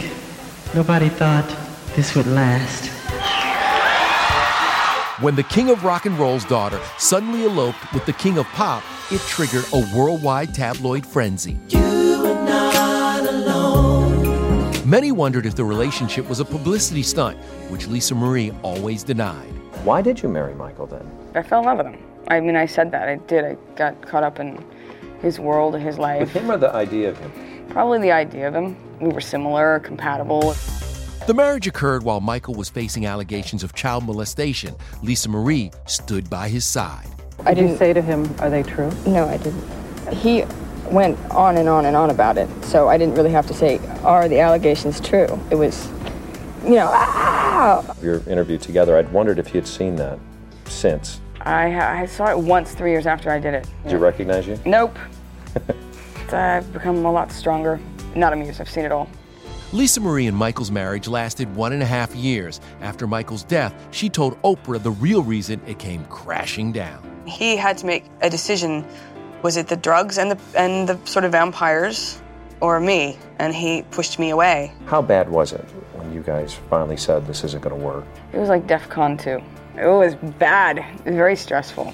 nobody 0.74 1.10
thought 1.10 1.48
this 1.96 2.16
would 2.16 2.28
last. 2.28 2.92
When 5.22 5.36
the 5.36 5.44
king 5.44 5.70
of 5.70 5.84
rock 5.84 6.06
and 6.06 6.18
roll's 6.18 6.46
daughter 6.46 6.80
suddenly 6.98 7.44
eloped 7.44 7.94
with 7.94 8.06
the 8.06 8.14
king 8.14 8.38
of 8.38 8.46
pop, 8.48 8.84
it 9.12 9.22
triggered 9.22 9.66
a 9.74 9.84
worldwide 9.96 10.54
tabloid 10.54 11.06
frenzy. 11.06 11.58
Many 14.86 15.12
wondered 15.12 15.48
if 15.48 15.56
the 15.56 15.66
relationship 15.66 16.30
was 16.30 16.40
a 16.40 16.46
publicity 16.46 17.02
stunt, 17.02 17.40
which 17.72 17.88
Lisa 17.88 18.14
Marie 18.14 18.52
always 18.62 19.04
denied. 19.04 19.50
Why 19.84 20.04
did 20.04 20.22
you 20.22 20.30
marry 20.30 20.54
Michael 20.54 20.86
then? 20.86 21.10
I 21.34 21.42
fell 21.42 21.62
in 21.62 21.66
love 21.66 21.78
with 21.80 21.88
him. 21.88 21.98
I 22.28 22.40
mean, 22.40 22.56
I 22.56 22.68
said 22.68 22.92
that. 22.92 23.10
I 23.10 23.16
did. 23.16 23.46
I 23.46 23.58
got 23.76 24.00
caught 24.04 24.22
up 24.22 24.40
in 24.40 24.64
his 25.24 25.40
world, 25.40 25.76
his 25.80 25.98
life. 25.98 26.20
With 26.20 26.34
him 26.34 26.52
or 26.52 26.58
the 26.58 26.72
idea 26.72 27.10
of 27.10 27.18
him? 27.18 27.32
Probably 27.70 27.98
the 27.98 28.12
idea 28.12 28.48
of 28.48 28.54
him. 28.54 28.78
We 29.00 29.10
were 29.10 29.22
similar, 29.22 29.80
compatible. 29.80 30.54
The 31.26 31.34
marriage 31.34 31.66
occurred 31.66 32.04
while 32.04 32.22
Michael 32.22 32.54
was 32.54 32.70
facing 32.70 33.08
allegations 33.08 33.64
of 33.64 33.74
child 33.74 34.06
molestation. 34.06 34.76
Lisa 35.02 35.30
Marie 35.30 35.72
stood 35.88 36.30
by 36.30 36.48
his 36.48 36.64
side. 36.64 37.08
I 37.44 37.56
didn't 37.56 37.78
say 37.78 37.92
to 37.92 38.04
him, 38.04 38.32
Are 38.38 38.52
they 38.52 38.62
true? 38.62 38.92
No, 39.08 39.26
I 39.26 39.38
didn't. 39.38 40.14
He 40.14 40.44
went 40.92 41.20
on 41.32 41.58
and 41.58 41.68
on 41.68 41.86
and 41.86 41.96
on 41.96 42.10
about 42.10 42.38
it, 42.38 42.50
so 42.64 42.88
I 42.88 42.98
didn't 42.98 43.16
really 43.16 43.32
have 43.32 43.48
to 43.48 43.54
say, 43.54 43.80
Are 44.04 44.28
the 44.28 44.40
allegations 44.40 45.00
true? 45.00 45.28
It 45.50 45.56
was, 45.56 45.88
you 46.64 46.76
know, 46.76 46.90
ah! 46.92 47.96
Your 48.02 48.22
interview 48.30 48.58
together, 48.58 48.98
I'd 48.98 49.12
wondered 49.12 49.40
if 49.40 49.48
you 49.48 49.56
had 49.56 49.68
seen 49.68 49.96
that 49.98 50.20
since. 50.66 51.22
I, 51.42 52.02
I 52.02 52.06
saw 52.06 52.32
it 52.32 52.38
once 52.38 52.74
three 52.74 52.92
years 52.92 53.06
after 53.06 53.30
I 53.30 53.40
did 53.40 53.54
it. 53.54 53.68
Did 53.84 53.94
you 53.94 53.98
recognize 54.00 54.48
you? 54.48 54.60
Nope. 54.66 54.98
I've 56.32 56.72
become 56.74 57.06
a 57.06 57.12
lot 57.12 57.32
stronger. 57.32 57.80
Not 58.16 58.34
amused, 58.34 58.60
I've 58.60 58.70
seen 58.70 58.86
it 58.86 58.92
all. 58.92 59.08
Lisa 59.74 60.00
Marie 60.00 60.28
and 60.28 60.38
Michael's 60.38 60.72
marriage 60.72 61.08
lasted 61.08 61.54
one 61.56 61.74
and 61.74 61.84
a 61.84 61.86
half 61.86 62.16
years. 62.16 62.62
After 62.82 63.08
Michael's 63.08 63.44
death, 63.44 63.76
she 63.92 64.10
told 64.10 64.42
Oprah 64.42 64.82
the 64.82 64.92
real 64.92 65.22
reason 65.22 65.62
it 65.68 65.80
came 65.80 66.06
crashing 66.06 66.72
down. 66.72 67.04
He 67.26 67.58
had 67.58 67.78
to 67.80 67.86
make 67.86 68.06
a 68.22 68.30
decision. 68.30 68.86
Was 69.46 69.58
it 69.58 69.68
the 69.68 69.76
drugs 69.76 70.18
and 70.18 70.32
the 70.32 70.40
and 70.60 70.90
the 70.90 70.98
sort 71.06 71.24
of 71.24 71.32
vampires 71.32 72.20
or 72.62 72.80
me? 72.80 73.16
And 73.38 73.54
he 73.54 73.84
pushed 73.92 74.18
me 74.18 74.32
away. 74.32 74.72
How 74.88 75.04
bad 75.04 75.30
was 75.30 75.54
it 75.54 75.64
when 75.94 76.12
you 76.12 76.22
guys 76.22 76.56
finally 76.68 76.98
said 76.98 77.28
this 77.28 77.44
isn't 77.44 77.62
going 77.62 77.80
to 77.80 77.86
work? 77.86 78.06
It 78.34 78.40
was 78.40 78.50
like 78.50 78.66
DEF 78.66 78.90
CON 78.90 79.18
2. 79.18 79.40
It 79.78 79.86
was 79.86 80.16
bad. 80.40 80.80
It 80.80 81.06
was 81.06 81.16
very 81.16 81.36
stressful. 81.36 81.94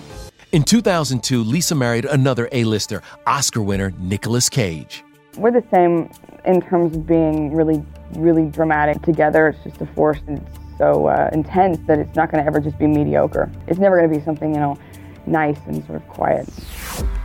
In 0.53 0.63
2002, 0.63 1.43
Lisa 1.43 1.75
married 1.75 2.05
another 2.05 2.47
A-lister, 2.53 3.03
Oscar 3.27 3.61
winner 3.61 3.91
Nicolas 3.99 4.47
Cage. 4.47 5.03
We're 5.35 5.51
the 5.51 5.65
same 5.69 6.09
in 6.45 6.61
terms 6.61 6.95
of 6.95 7.05
being 7.05 7.53
really, 7.53 7.83
really 8.13 8.45
dramatic 8.45 9.01
together. 9.01 9.49
It's 9.49 9.63
just 9.65 9.81
a 9.81 9.87
force 9.87 10.19
and 10.25 10.37
it's 10.37 10.77
so 10.77 11.07
uh, 11.07 11.29
intense 11.33 11.79
that 11.87 11.99
it's 11.99 12.15
not 12.15 12.31
going 12.31 12.41
to 12.41 12.47
ever 12.47 12.61
just 12.61 12.79
be 12.79 12.87
mediocre. 12.87 13.51
It's 13.67 13.77
never 13.77 13.97
going 13.97 14.09
to 14.09 14.17
be 14.17 14.23
something, 14.23 14.53
you 14.53 14.61
know, 14.61 14.77
nice 15.25 15.59
and 15.67 15.85
sort 15.85 16.01
of 16.01 16.07
quiet. 16.07 16.47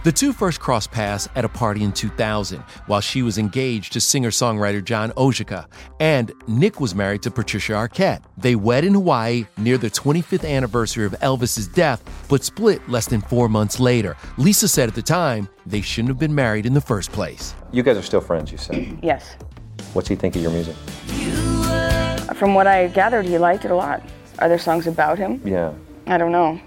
The 0.06 0.12
two 0.12 0.32
first 0.32 0.60
crossed 0.60 0.92
paths 0.92 1.28
at 1.34 1.44
a 1.44 1.48
party 1.48 1.82
in 1.82 1.90
2000 1.90 2.60
while 2.86 3.00
she 3.00 3.22
was 3.22 3.38
engaged 3.38 3.92
to 3.94 4.00
singer 4.00 4.30
songwriter 4.30 4.84
John 4.84 5.10
Oszajca, 5.16 5.66
and 5.98 6.30
Nick 6.46 6.78
was 6.78 6.94
married 6.94 7.22
to 7.22 7.30
Patricia 7.32 7.72
Arquette. 7.72 8.22
They 8.38 8.54
wed 8.54 8.84
in 8.84 8.94
Hawaii 8.94 9.46
near 9.58 9.78
the 9.78 9.90
25th 9.90 10.48
anniversary 10.48 11.06
of 11.06 11.16
Elvis's 11.22 11.66
death, 11.66 12.04
but 12.28 12.44
split 12.44 12.88
less 12.88 13.08
than 13.08 13.20
four 13.20 13.48
months 13.48 13.80
later. 13.80 14.16
Lisa 14.38 14.68
said 14.68 14.88
at 14.88 14.94
the 14.94 15.02
time 15.02 15.48
they 15.66 15.80
shouldn't 15.80 16.10
have 16.10 16.20
been 16.20 16.32
married 16.32 16.66
in 16.66 16.74
the 16.74 16.80
first 16.80 17.10
place. 17.10 17.56
You 17.72 17.82
guys 17.82 17.96
are 17.96 18.02
still 18.02 18.20
friends, 18.20 18.52
you 18.52 18.58
said. 18.58 18.98
Yes. 19.02 19.34
What's 19.92 20.06
he 20.06 20.14
think 20.14 20.36
of 20.36 20.42
your 20.42 20.52
music? 20.52 20.76
From 22.36 22.54
what 22.54 22.68
I 22.68 22.86
gathered, 22.86 23.26
he 23.26 23.38
liked 23.38 23.64
it 23.64 23.72
a 23.72 23.74
lot. 23.74 24.04
Are 24.38 24.48
there 24.48 24.56
songs 24.60 24.86
about 24.86 25.18
him? 25.18 25.42
Yeah. 25.44 25.72
I 26.06 26.16
don't 26.16 26.30
know. 26.30 26.60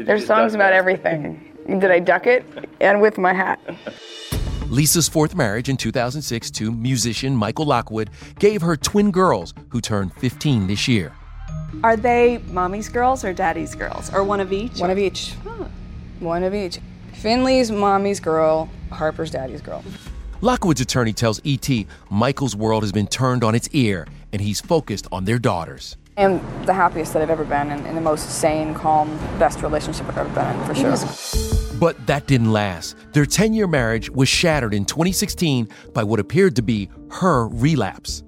There's 0.00 0.26
songs 0.26 0.54
about 0.54 0.72
everything. 0.72 1.56
Did 1.66 1.90
I 1.90 1.98
duck 1.98 2.26
it? 2.26 2.44
And 2.80 3.00
with 3.00 3.18
my 3.18 3.32
hat. 3.32 3.60
Lisa's 4.68 5.08
fourth 5.08 5.34
marriage 5.34 5.68
in 5.68 5.76
2006 5.76 6.50
to 6.52 6.70
musician 6.70 7.34
Michael 7.34 7.66
Lockwood 7.66 8.10
gave 8.38 8.62
her 8.62 8.76
twin 8.76 9.10
girls 9.10 9.54
who 9.70 9.80
turned 9.80 10.12
15 10.14 10.66
this 10.66 10.86
year. 10.86 11.12
Are 11.82 11.96
they 11.96 12.38
mommy's 12.48 12.88
girls 12.88 13.24
or 13.24 13.32
daddy's 13.32 13.74
girls? 13.74 14.12
Or 14.12 14.24
one 14.24 14.40
of 14.40 14.52
each? 14.52 14.78
One 14.78 14.90
of 14.90 14.98
each. 14.98 15.32
One 16.20 16.42
of 16.42 16.54
each. 16.54 16.80
Finley's 17.12 17.70
mommy's 17.70 18.20
girl, 18.20 18.70
Harper's 18.90 19.30
daddy's 19.30 19.60
girl. 19.60 19.84
Lockwood's 20.40 20.80
attorney 20.80 21.12
tells 21.12 21.40
ET 21.44 21.68
Michael's 22.10 22.54
world 22.54 22.82
has 22.84 22.92
been 22.92 23.08
turned 23.08 23.42
on 23.42 23.54
its 23.54 23.68
ear 23.72 24.06
and 24.32 24.40
he's 24.40 24.60
focused 24.60 25.06
on 25.10 25.24
their 25.24 25.38
daughters. 25.38 25.96
I 26.18 26.22
am 26.22 26.40
the 26.66 26.74
happiest 26.74 27.12
that 27.12 27.22
I've 27.22 27.30
ever 27.30 27.44
been 27.44 27.70
and 27.70 27.86
in 27.86 27.94
the 27.94 28.00
most 28.00 28.40
sane, 28.40 28.74
calm, 28.74 29.16
best 29.38 29.62
relationship 29.62 30.08
I've 30.08 30.18
ever 30.18 30.28
been 30.30 30.48
in, 30.48 30.66
for 30.66 30.74
sure. 30.74 31.78
But 31.78 32.08
that 32.08 32.26
didn't 32.26 32.52
last. 32.52 32.96
Their 33.12 33.24
10 33.24 33.52
year 33.52 33.68
marriage 33.68 34.10
was 34.10 34.28
shattered 34.28 34.74
in 34.74 34.84
2016 34.84 35.68
by 35.94 36.02
what 36.02 36.18
appeared 36.18 36.56
to 36.56 36.62
be 36.62 36.90
her 37.12 37.46
relapse. 37.46 38.24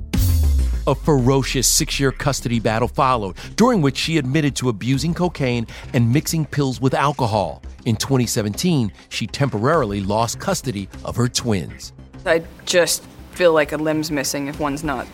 A 0.86 0.94
ferocious 0.94 1.66
six 1.66 1.98
year 1.98 2.12
custody 2.12 2.60
battle 2.60 2.86
followed, 2.86 3.36
during 3.56 3.82
which 3.82 3.96
she 3.96 4.18
admitted 4.18 4.54
to 4.56 4.68
abusing 4.68 5.12
cocaine 5.12 5.66
and 5.92 6.12
mixing 6.12 6.46
pills 6.46 6.80
with 6.80 6.94
alcohol. 6.94 7.60
In 7.86 7.96
2017, 7.96 8.92
she 9.08 9.26
temporarily 9.26 10.00
lost 10.00 10.38
custody 10.38 10.88
of 11.04 11.16
her 11.16 11.26
twins. 11.26 11.92
I 12.24 12.44
just 12.66 13.02
feel 13.32 13.52
like 13.52 13.72
a 13.72 13.76
limb's 13.76 14.12
missing 14.12 14.46
if 14.46 14.60
one's 14.60 14.84
not 14.84 15.08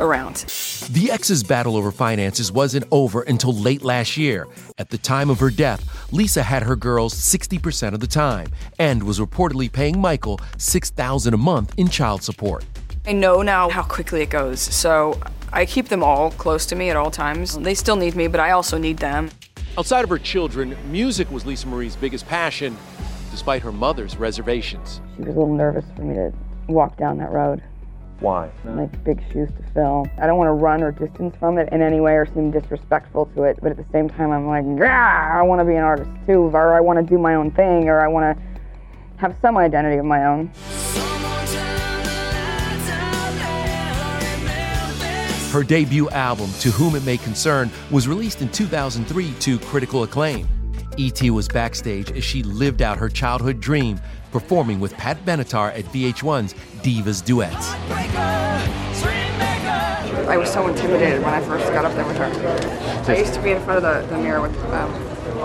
around. 0.00 0.36
The 0.90 1.10
ex's 1.10 1.42
battle 1.42 1.76
over 1.76 1.92
finances 1.92 2.50
wasn't 2.50 2.86
over 2.90 3.22
until 3.22 3.54
late 3.54 3.82
last 3.82 4.16
year. 4.16 4.46
At 4.78 4.90
the 4.90 4.98
time 4.98 5.30
of 5.30 5.38
her 5.40 5.50
death, 5.50 6.12
Lisa 6.12 6.42
had 6.42 6.62
her 6.62 6.76
girls 6.76 7.14
60% 7.14 7.94
of 7.94 8.00
the 8.00 8.06
time 8.06 8.48
and 8.78 9.02
was 9.02 9.20
reportedly 9.20 9.70
paying 9.70 10.00
Michael 10.00 10.38
$6,000 10.56 11.32
a 11.32 11.36
month 11.36 11.74
in 11.76 11.88
child 11.88 12.22
support. 12.22 12.64
I 13.06 13.12
know 13.12 13.42
now 13.42 13.68
how 13.70 13.82
quickly 13.82 14.22
it 14.22 14.30
goes, 14.30 14.60
so 14.60 15.18
I 15.52 15.66
keep 15.66 15.88
them 15.88 16.02
all 16.02 16.30
close 16.32 16.66
to 16.66 16.76
me 16.76 16.90
at 16.90 16.96
all 16.96 17.10
times. 17.10 17.58
They 17.58 17.74
still 17.74 17.96
need 17.96 18.14
me, 18.14 18.28
but 18.28 18.40
I 18.40 18.50
also 18.50 18.78
need 18.78 18.98
them. 18.98 19.30
Outside 19.78 20.04
of 20.04 20.10
her 20.10 20.18
children, 20.18 20.76
music 20.90 21.30
was 21.30 21.46
Lisa 21.46 21.66
Marie's 21.66 21.96
biggest 21.96 22.26
passion, 22.26 22.76
despite 23.30 23.62
her 23.62 23.72
mother's 23.72 24.16
reservations. 24.16 25.00
She 25.16 25.22
was 25.22 25.34
a 25.34 25.38
little 25.38 25.54
nervous 25.54 25.84
for 25.96 26.02
me 26.02 26.14
to 26.14 26.32
walk 26.68 26.96
down 26.96 27.18
that 27.18 27.30
road. 27.32 27.62
Why? 28.20 28.50
Like 28.64 29.02
big 29.02 29.22
shoes 29.32 29.48
to 29.48 29.72
fill. 29.72 30.06
I 30.18 30.26
don't 30.26 30.36
want 30.36 30.48
to 30.48 30.52
run 30.52 30.82
or 30.82 30.92
distance 30.92 31.34
from 31.40 31.56
it 31.56 31.70
in 31.72 31.80
any 31.80 32.00
way 32.00 32.12
or 32.12 32.26
seem 32.26 32.50
disrespectful 32.50 33.26
to 33.34 33.44
it, 33.44 33.58
but 33.62 33.70
at 33.70 33.78
the 33.78 33.86
same 33.92 34.10
time, 34.10 34.30
I'm 34.30 34.46
like, 34.46 34.64
yeah, 34.78 35.30
I 35.32 35.42
want 35.42 35.60
to 35.60 35.64
be 35.64 35.74
an 35.74 35.82
artist 35.82 36.10
too, 36.26 36.50
or 36.52 36.74
I 36.74 36.80
want 36.80 36.98
to 36.98 37.02
do 37.04 37.18
my 37.18 37.34
own 37.34 37.50
thing, 37.50 37.88
or 37.88 38.00
I 38.00 38.08
want 38.08 38.36
to 38.36 38.44
have 39.16 39.34
some 39.40 39.56
identity 39.56 39.96
of 39.96 40.04
my 40.04 40.26
own. 40.26 40.50
Her 45.50 45.64
debut 45.64 46.08
album, 46.10 46.50
To 46.60 46.70
Whom 46.70 46.94
It 46.94 47.04
May 47.04 47.16
Concern, 47.16 47.70
was 47.90 48.06
released 48.06 48.40
in 48.40 48.50
2003 48.50 49.32
to 49.32 49.58
critical 49.58 50.04
acclaim. 50.04 50.46
E.T. 50.96 51.30
was 51.30 51.48
backstage 51.48 52.12
as 52.12 52.22
she 52.22 52.42
lived 52.42 52.82
out 52.82 52.98
her 52.98 53.08
childhood 53.08 53.60
dream, 53.60 54.00
performing 54.30 54.78
with 54.78 54.92
Pat 54.94 55.24
Benatar 55.24 55.76
at 55.76 55.84
VH1's 55.86 56.54
Divas 56.82 57.24
Duets. 57.24 57.70
I 60.28 60.36
was 60.36 60.52
so 60.52 60.66
intimidated 60.68 61.22
when 61.22 61.34
I 61.34 61.40
first 61.40 61.72
got 61.72 61.84
up 61.84 61.92
there 61.94 62.06
with 62.06 62.16
her. 62.16 63.12
I 63.12 63.18
used 63.18 63.34
to 63.34 63.42
be 63.42 63.50
in 63.50 63.62
front 63.62 63.84
of 63.84 64.08
the, 64.08 64.14
the 64.14 64.22
mirror 64.22 64.40
with, 64.40 64.56
um, 64.72 64.92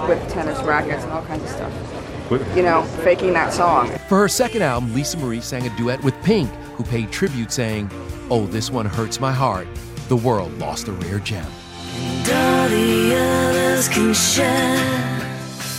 with 0.08 0.30
tennis 0.30 0.62
rackets 0.64 1.04
and 1.04 1.12
all 1.12 1.24
kinds 1.26 1.44
of 1.44 1.50
stuff. 1.50 2.56
You 2.56 2.64
know, 2.64 2.84
faking 3.04 3.34
that 3.34 3.54
song. 3.54 3.90
For 4.10 4.20
her 4.20 4.28
second 4.28 4.62
album, 4.62 4.94
Lisa 4.94 5.18
Marie 5.18 5.42
sang 5.42 5.66
a 5.68 5.76
duet 5.78 6.04
with 6.04 6.14
Pink, 6.24 6.50
who 6.76 6.84
paid 6.84 7.12
tribute 7.12 7.52
saying, 7.52 7.90
Oh, 8.30 8.46
this 8.48 8.72
one 8.72 8.86
hurts 8.86 9.20
my 9.20 9.32
heart. 9.32 9.68
The 10.08 10.16
world 10.16 10.54
lost 10.58 10.88
a 10.88 10.92
rare 10.92 11.20
gem. 11.20 11.46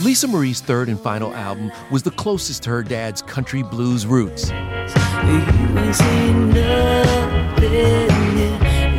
Lisa 0.03 0.29
Marie's 0.29 0.61
third 0.61 0.89
and 0.89 1.01
final 1.01 1.35
album 1.35 1.73
was 1.91 2.03
the 2.03 2.11
closest 2.11 2.63
to 2.65 2.71
her 2.71 2.83
dad's 2.83 3.23
country 3.23 3.63
blues 3.63 4.07
roots. 4.07 4.51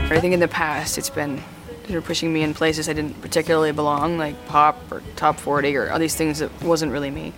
Everything 0.05 0.33
in 0.33 0.39
the 0.39 0.47
past, 0.47 0.97
it's 0.97 1.09
been 1.11 1.41
sort 1.85 1.97
of 1.99 2.05
pushing 2.05 2.33
me 2.33 2.41
in 2.41 2.53
places 2.53 2.89
I 2.89 2.93
didn't 2.93 3.21
particularly 3.21 3.71
belong, 3.71 4.17
like 4.17 4.35
pop 4.47 4.91
or 4.91 5.03
top 5.15 5.39
40 5.39 5.75
or 5.77 5.91
all 5.91 5.99
these 5.99 6.15
things 6.15 6.39
that 6.39 6.51
wasn't 6.63 6.91
really 6.91 7.11
me. 7.11 7.33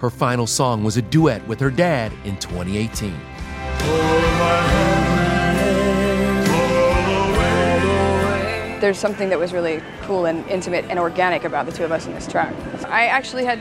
Her 0.00 0.10
final 0.10 0.46
song 0.46 0.84
was 0.84 0.96
a 0.96 1.02
duet 1.02 1.46
with 1.48 1.58
her 1.60 1.70
dad 1.70 2.12
in 2.24 2.36
2018. 2.38 3.12
There's 8.80 8.98
something 8.98 9.28
that 9.30 9.38
was 9.38 9.52
really 9.52 9.82
cool 10.02 10.26
and 10.26 10.46
intimate 10.48 10.84
and 10.88 10.98
organic 10.98 11.44
about 11.44 11.66
the 11.66 11.72
two 11.72 11.84
of 11.84 11.90
us 11.90 12.06
in 12.06 12.12
this 12.12 12.28
track. 12.28 12.54
I 12.86 13.06
actually 13.06 13.44
had 13.44 13.58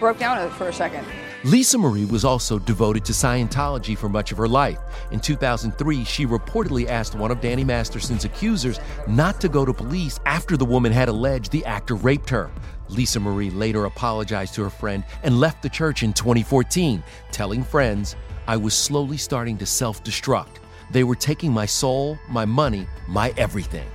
broke 0.00 0.18
down 0.18 0.50
for 0.52 0.68
a 0.68 0.72
second. 0.72 1.06
Lisa 1.44 1.76
Marie 1.76 2.06
was 2.06 2.24
also 2.24 2.58
devoted 2.58 3.04
to 3.04 3.12
Scientology 3.12 3.98
for 3.98 4.08
much 4.08 4.32
of 4.32 4.38
her 4.38 4.48
life. 4.48 4.78
In 5.10 5.20
2003, 5.20 6.02
she 6.02 6.24
reportedly 6.24 6.88
asked 6.88 7.14
one 7.14 7.30
of 7.30 7.42
Danny 7.42 7.62
Masterson's 7.62 8.24
accusers 8.24 8.80
not 9.06 9.42
to 9.42 9.50
go 9.50 9.66
to 9.66 9.74
police 9.74 10.18
after 10.24 10.56
the 10.56 10.64
woman 10.64 10.90
had 10.90 11.10
alleged 11.10 11.52
the 11.52 11.62
actor 11.66 11.96
raped 11.96 12.30
her. 12.30 12.50
Lisa 12.88 13.20
Marie 13.20 13.50
later 13.50 13.84
apologized 13.84 14.54
to 14.54 14.62
her 14.62 14.70
friend 14.70 15.04
and 15.22 15.38
left 15.38 15.62
the 15.62 15.68
church 15.68 16.02
in 16.02 16.14
2014, 16.14 17.04
telling 17.30 17.62
friends, 17.62 18.16
I 18.46 18.56
was 18.56 18.72
slowly 18.72 19.18
starting 19.18 19.58
to 19.58 19.66
self 19.66 20.02
destruct. 20.02 20.56
They 20.92 21.04
were 21.04 21.14
taking 21.14 21.52
my 21.52 21.66
soul, 21.66 22.18
my 22.30 22.46
money, 22.46 22.88
my 23.06 23.34
everything. 23.36 23.88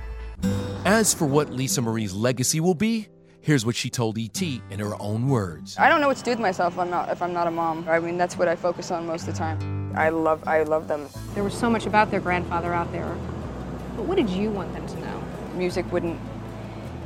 As 0.84 1.12
for 1.12 1.26
what 1.26 1.52
Lisa 1.52 1.82
Marie's 1.82 2.14
legacy 2.14 2.60
will 2.60 2.76
be, 2.76 3.08
here's 3.40 3.64
what 3.64 3.74
she 3.74 3.90
told 3.90 4.18
ET 4.18 4.40
in 4.42 4.78
her 4.78 4.94
own 5.00 5.28
words. 5.28 5.76
I 5.78 5.88
don't 5.88 6.00
know 6.00 6.08
what 6.08 6.16
to 6.18 6.22
do 6.22 6.30
with 6.30 6.40
myself 6.40 6.74
if 6.74 6.78
I'm 6.78 6.90
not 6.90 7.08
if 7.08 7.22
I'm 7.22 7.32
not 7.32 7.46
a 7.46 7.50
mom. 7.50 7.88
I 7.88 7.98
mean, 8.00 8.18
that's 8.18 8.36
what 8.36 8.48
I 8.48 8.56
focus 8.56 8.90
on 8.90 9.06
most 9.06 9.26
of 9.26 9.34
the 9.34 9.38
time. 9.38 9.92
I 9.96 10.10
love 10.10 10.46
I 10.46 10.62
love 10.62 10.88
them. 10.88 11.08
There 11.34 11.44
was 11.44 11.54
so 11.54 11.70
much 11.70 11.86
about 11.86 12.10
their 12.10 12.20
grandfather 12.20 12.72
out 12.72 12.90
there. 12.92 13.16
But 13.96 14.06
what 14.06 14.16
did 14.16 14.30
you 14.30 14.50
want 14.50 14.72
them 14.72 14.86
to 14.86 15.00
know? 15.00 15.22
Music 15.54 15.90
wouldn't 15.92 16.20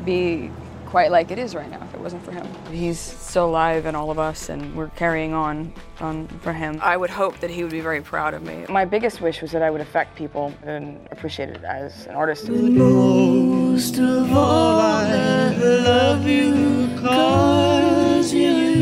be 0.05 0.50
quite 0.95 1.11
like 1.11 1.33
it 1.33 1.41
is 1.41 1.57
right 1.57 1.69
now 1.73 1.83
if 1.83 1.93
it 1.93 1.99
wasn't 1.99 2.25
for 2.25 2.31
him. 2.31 2.47
He's 2.71 3.01
still 3.01 3.47
alive 3.47 3.85
in 3.87 3.97
all 3.97 4.13
of 4.13 4.21
us 4.21 4.49
and 4.49 4.77
we're 4.77 4.91
carrying 4.91 5.35
on 5.35 5.73
on 5.99 6.29
for 6.39 6.53
him. 6.53 6.79
I 6.81 6.97
would 6.97 7.11
hope 7.11 7.41
that 7.41 7.51
he 7.51 7.65
would 7.65 7.73
be 7.73 7.81
very 7.81 8.01
proud 8.01 8.33
of 8.33 8.45
me. 8.45 8.65
My 8.69 8.85
biggest 8.85 9.21
wish 9.21 9.43
was 9.43 9.51
that 9.51 9.61
I 9.61 9.73
would 9.73 9.81
affect 9.81 10.15
people 10.15 10.55
and 10.63 11.05
appreciate 11.11 11.49
it 11.49 11.65
as 11.65 12.07
an 12.07 12.15
artist. 12.15 12.49
Most 12.49 13.99
of 13.99 14.33
all, 14.33 14.79
I 14.79 15.49
love 15.57 16.29
you 16.29 16.89
cause 17.01 18.33
you're 18.33 18.75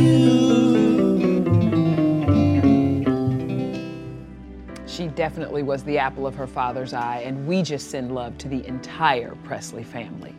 She 4.87 5.07
definitely 5.07 5.63
was 5.63 5.83
the 5.83 5.97
apple 5.97 6.27
of 6.27 6.35
her 6.35 6.47
father's 6.47 6.93
eye, 6.93 7.23
and 7.25 7.47
we 7.47 7.63
just 7.63 7.91
send 7.91 8.15
love 8.15 8.37
to 8.37 8.49
the 8.49 8.67
entire 8.67 9.35
Presley 9.45 9.83
family. 9.83 10.35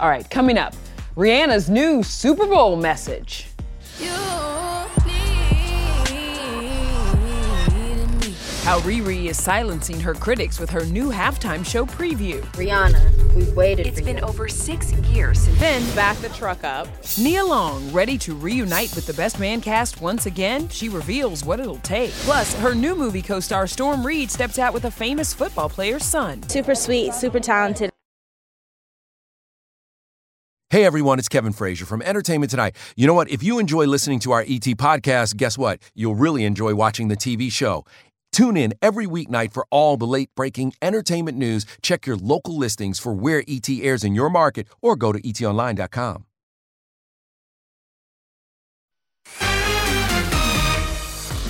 All 0.00 0.08
right, 0.08 0.28
coming 0.30 0.56
up, 0.56 0.74
Rihanna's 1.16 1.68
new 1.68 2.02
Super 2.02 2.46
Bowl 2.46 2.76
message. 2.76 3.48
How 8.62 8.78
Riri 8.80 9.26
is 9.28 9.42
silencing 9.42 9.98
her 9.98 10.14
critics 10.14 10.60
with 10.60 10.70
her 10.70 10.84
new 10.84 11.10
halftime 11.10 11.66
show 11.66 11.84
preview. 11.86 12.40
Rihanna, 12.52 13.34
we've 13.34 13.52
waited 13.56 13.86
It's 13.86 13.98
for 13.98 14.04
been 14.04 14.18
you. 14.18 14.22
over 14.22 14.48
six 14.48 14.92
years 14.92 15.40
since. 15.40 15.58
Then 15.58 15.94
back 15.96 16.16
the 16.18 16.28
truck 16.28 16.62
up. 16.62 16.86
Nia 17.18 17.44
Long, 17.44 17.90
ready 17.90 18.16
to 18.18 18.34
reunite 18.34 18.94
with 18.94 19.06
the 19.06 19.14
Best 19.14 19.40
Man 19.40 19.60
cast 19.60 20.00
once 20.00 20.26
again? 20.26 20.68
She 20.68 20.88
reveals 20.88 21.44
what 21.44 21.58
it'll 21.58 21.78
take. 21.78 22.10
Plus, 22.12 22.54
her 22.60 22.74
new 22.74 22.94
movie 22.94 23.22
co 23.22 23.40
star 23.40 23.66
Storm 23.66 24.06
Reid 24.06 24.30
steps 24.30 24.58
out 24.58 24.72
with 24.74 24.84
a 24.84 24.90
famous 24.90 25.34
football 25.34 25.68
player's 25.68 26.04
son. 26.04 26.42
Super 26.48 26.74
sweet, 26.76 27.12
super 27.14 27.40
talented. 27.40 27.90
Hey 30.72 30.84
everyone, 30.84 31.18
it's 31.18 31.28
Kevin 31.28 31.52
Frazier 31.52 31.84
from 31.84 32.00
Entertainment 32.00 32.48
Tonight. 32.48 32.76
You 32.94 33.08
know 33.08 33.14
what? 33.14 33.28
If 33.28 33.42
you 33.42 33.58
enjoy 33.58 33.86
listening 33.86 34.20
to 34.20 34.30
our 34.30 34.42
ET 34.42 34.62
podcast, 34.78 35.36
guess 35.36 35.58
what? 35.58 35.80
You'll 35.96 36.14
really 36.14 36.44
enjoy 36.44 36.76
watching 36.76 37.08
the 37.08 37.16
TV 37.16 37.50
show. 37.50 37.84
Tune 38.30 38.56
in 38.56 38.72
every 38.80 39.04
weeknight 39.04 39.52
for 39.52 39.66
all 39.72 39.96
the 39.96 40.06
late 40.06 40.30
breaking 40.36 40.74
entertainment 40.80 41.36
news. 41.36 41.66
Check 41.82 42.06
your 42.06 42.14
local 42.14 42.56
listings 42.56 43.00
for 43.00 43.12
where 43.12 43.42
ET 43.48 43.68
airs 43.68 44.04
in 44.04 44.14
your 44.14 44.30
market 44.30 44.68
or 44.80 44.94
go 44.94 45.10
to 45.10 45.20
etonline.com. 45.20 46.24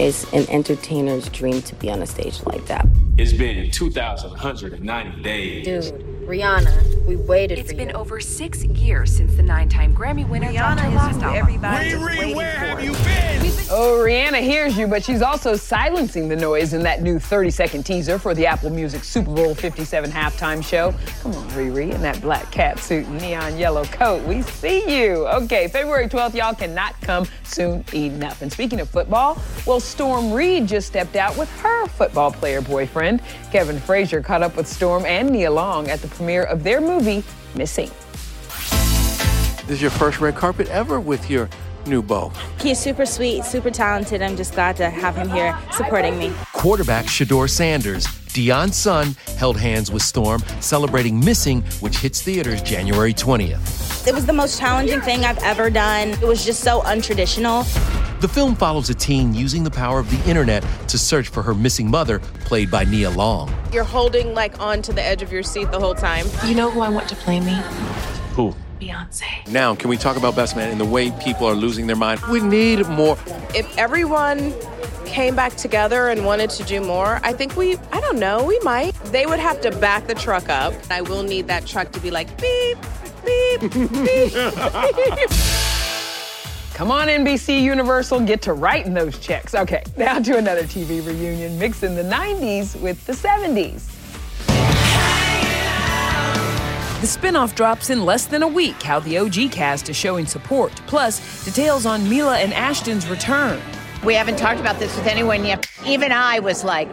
It's 0.01 0.25
an 0.33 0.49
entertainer's 0.49 1.29
dream 1.29 1.61
to 1.61 1.75
be 1.75 1.91
on 1.91 2.01
a 2.01 2.07
stage 2.07 2.41
like 2.47 2.65
that. 2.69 2.87
It's 3.21 3.35
been 3.35 3.71
2,190 3.71 5.23
days. 5.23 5.91
Dude, 5.91 5.95
Rihanna, 6.27 7.05
we 7.05 7.17
waited 7.17 7.59
It's 7.59 7.71
for 7.71 7.77
been 7.77 7.91
you. 7.91 7.95
over 7.95 8.19
six 8.19 8.65
years 8.65 9.15
since 9.15 9.35
the 9.35 9.43
nine-time 9.43 9.95
Grammy 9.95 10.27
winner 10.27 10.51
dropped 10.53 10.81
her 10.81 10.89
last 10.91 11.23
everybody 11.23 11.91
Riri, 11.91 12.35
where 12.35 12.57
have 12.57 12.83
you 12.83 12.93
been? 12.93 13.41
Oh, 13.73 14.03
Rihanna 14.05 14.41
hears 14.41 14.79
you, 14.79 14.87
but 14.87 15.05
she's 15.05 15.23
also 15.23 15.57
silencing 15.57 16.29
the 16.29 16.37
noise 16.37 16.73
in 16.73 16.83
that 16.85 17.03
new 17.03 17.19
30 17.19 17.51
second 17.51 17.83
teaser 17.85 18.17
for 18.17 18.33
the 18.33 18.47
Apple 18.47 18.71
Music 18.71 19.03
Super 19.03 19.35
Bowl 19.35 19.57
57 19.57 20.11
halftime 20.11 20.65
show. 20.65 20.95
Come 21.21 21.35
on, 21.35 21.49
Riri, 21.51 21.93
in 21.93 22.01
that 22.03 22.21
black 22.21 22.51
cat 22.53 22.79
suit 22.79 23.07
and 23.07 23.21
neon 23.21 23.59
yellow 23.59 23.85
coat. 23.87 24.25
We 24.25 24.43
see 24.43 25.05
you. 25.05 25.27
Okay, 25.27 25.67
February 25.67 26.09
12th, 26.09 26.35
y'all 26.35 26.55
cannot 26.55 27.01
come 27.01 27.27
soon 27.43 27.85
enough. 27.93 28.41
And 28.41 28.53
speaking 28.53 28.79
of 28.81 28.89
football, 28.89 29.37
well, 29.67 29.81
Storm 29.81 30.33
Reid 30.33 30.69
just 30.69 30.87
stepped 30.87 31.17
out 31.17 31.37
with 31.37 31.51
her 31.61 31.87
football 31.89 32.31
player 32.31 32.61
boyfriend. 32.61 33.10
Kevin 33.51 33.81
Frazier 33.81 34.23
caught 34.23 34.43
up 34.43 34.57
with 34.57 34.69
Storm 34.69 35.05
and 35.07 35.31
Nia 35.31 35.51
Long 35.51 35.89
at 35.89 36.01
the 36.03 36.09
premiere 36.09 36.45
of 36.45 36.63
their 36.63 36.81
movie, 36.81 37.25
Missing. 37.57 37.91
This 39.67 39.77
is 39.77 39.83
your 39.83 39.91
first 39.91 40.21
red 40.21 40.35
carpet 40.37 40.69
ever 40.69 41.01
with 41.01 41.31
your 41.31 41.49
new 41.87 42.03
beau. 42.03 42.33
He's 42.61 42.79
super 42.79 43.07
sweet, 43.07 43.45
super 43.45 43.71
talented. 43.71 44.23
I'm 44.23 44.37
just 44.37 44.55
glad 44.55 44.77
to 44.77 44.91
have 44.91 45.17
him 45.17 45.31
here 45.31 45.59
supporting 45.73 46.19
me. 46.19 46.33
Quarterback 46.53 47.07
Shedeur 47.07 47.49
Sanders, 47.49 48.07
Deion's 48.07 48.77
son, 48.77 49.17
held 49.37 49.57
hands 49.57 49.91
with 49.91 50.03
Storm, 50.03 50.43
celebrating 50.61 51.19
Missing, 51.19 51.63
which 51.81 51.99
hits 51.99 52.23
theaters 52.23 52.63
January 52.63 53.15
20th. 53.15 54.07
It 54.07 54.15
was 54.15 54.27
the 54.27 54.33
most 54.33 54.59
challenging 54.59 55.01
thing 55.01 55.25
I've 55.25 55.43
ever 55.43 55.71
done. 55.71 56.11
It 56.11 56.23
was 56.23 56.45
just 56.45 56.61
so 56.61 56.81
untraditional. 56.83 57.65
The 58.21 58.29
film 58.29 58.55
follows 58.55 58.91
a 58.91 58.95
teen 58.95 59.33
using 59.33 59.65
the 59.65 59.71
power 59.71 59.99
of 59.99 60.11
the 60.11 60.29
internet 60.29 60.63
to 60.89 60.99
search 60.99 61.29
for 61.29 61.43
her 61.43 61.55
missing 61.55 61.91
mother, 61.91 62.19
played 62.45 62.71
by 62.71 62.85
Nia 62.85 63.09
Long. 63.09 63.51
You're 63.73 63.83
holding 63.83 64.35
like 64.35 64.61
onto 64.61 64.93
the 64.93 65.03
edge 65.03 65.23
of 65.23 65.33
your 65.33 65.43
seat 65.43 65.71
the 65.71 65.81
whole 65.81 65.95
time. 65.95 66.27
You 66.45 66.55
know 66.55 66.71
who 66.71 66.81
I 66.81 66.91
want 66.91 67.09
to 67.09 67.17
play 67.17 67.41
me? 67.41 67.59
Who? 68.35 68.55
Beyonce. 68.79 69.49
Now, 69.49 69.75
can 69.75 69.89
we 69.89 69.97
talk 69.97 70.19
about 70.19 70.37
Best 70.37 70.55
Man 70.55 70.71
and 70.71 70.79
the 70.79 70.85
way 70.85 71.11
people 71.13 71.47
are 71.47 71.55
losing 71.55 71.87
their 71.87 71.97
mind? 71.97 72.21
We 72.31 72.41
need 72.41 72.87
more. 72.89 73.17
If 73.55 73.79
everyone 73.79 74.53
came 75.07 75.35
back 75.35 75.57
together 75.57 76.09
and 76.11 76.27
wanted 76.27 76.51
to 76.51 76.63
do 76.65 76.83
more, 76.83 77.21
I 77.23 77.33
think 77.33 77.57
we, 77.57 77.79
I 77.91 78.03
don't 78.03 78.19
know, 78.19 78.45
we 78.45 78.59
might. 78.59 78.93
They 79.07 79.25
would 79.25 79.41
have 79.41 79.63
to 79.63 79.71
back 79.79 80.07
the 80.07 80.15
truck 80.15 80.51
up. 80.51 80.75
I 80.91 81.01
will 81.01 81.23
need 81.23 81.47
that 81.47 81.65
truck 81.65 81.91
to 81.93 82.01
be 82.01 82.11
like 82.11 82.29
beep, 82.39 82.77
beep, 83.25 83.63
beep. 83.63 84.33
Come 86.81 86.93
on, 86.93 87.09
NBC 87.09 87.61
Universal, 87.61 88.21
get 88.21 88.41
to 88.41 88.55
writing 88.55 88.95
those 88.95 89.19
checks. 89.19 89.55
Okay, 89.55 89.83
now 89.99 90.19
to 90.19 90.39
another 90.39 90.63
TV 90.63 91.07
reunion, 91.07 91.59
mixing 91.59 91.95
the 91.95 92.03
90s 92.03 92.81
with 92.81 93.05
the 93.05 93.13
70s. 93.13 93.85
The 97.03 97.07
spinoff 97.07 97.55
drops 97.55 97.91
in 97.91 98.07
less 98.07 98.25
than 98.25 98.43
a 98.43 98.49
week. 98.49 98.83
How 98.83 98.99
the 98.99 99.19
OG 99.19 99.53
cast 99.53 99.91
is 99.91 99.97
showing 99.97 100.25
support, 100.25 100.73
plus 100.87 101.45
details 101.45 101.85
on 101.85 102.09
Mila 102.09 102.39
and 102.39 102.55
Ashton's 102.55 103.07
return. 103.09 103.61
We 104.03 104.15
haven't 104.15 104.39
talked 104.39 104.59
about 104.59 104.79
this 104.79 104.97
with 104.97 105.07
anyone 105.07 105.45
yet. 105.45 105.67
Even 105.85 106.13
I 106.13 106.39
was 106.39 106.65
like, 106.65 106.89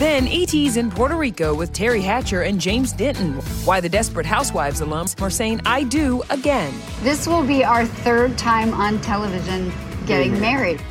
Then 0.00 0.28
ET's 0.28 0.78
in 0.78 0.90
Puerto 0.90 1.14
Rico 1.14 1.54
with 1.54 1.74
Teri 1.74 2.02
Hatcher 2.02 2.40
and 2.40 2.58
James 2.58 2.90
Denton. 2.94 3.34
Why 3.66 3.80
the 3.82 3.88
Desperate 3.90 4.24
Housewives 4.24 4.80
alums 4.80 5.20
are 5.20 5.28
saying 5.28 5.60
I 5.66 5.82
do 5.82 6.22
again. 6.30 6.72
This 7.02 7.26
will 7.26 7.46
be 7.46 7.62
our 7.64 7.84
third 7.84 8.38
time 8.38 8.72
on 8.72 8.98
television 9.02 9.70
getting 10.06 10.32
mm-hmm. 10.32 10.40
married. 10.40 10.82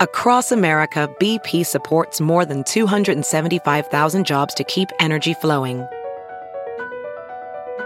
Across 0.00 0.50
America, 0.50 1.14
BP 1.20 1.66
supports 1.66 2.18
more 2.18 2.46
than 2.46 2.64
275,000 2.64 4.26
jobs 4.26 4.54
to 4.54 4.64
keep 4.64 4.88
energy 4.98 5.34
flowing. 5.34 5.86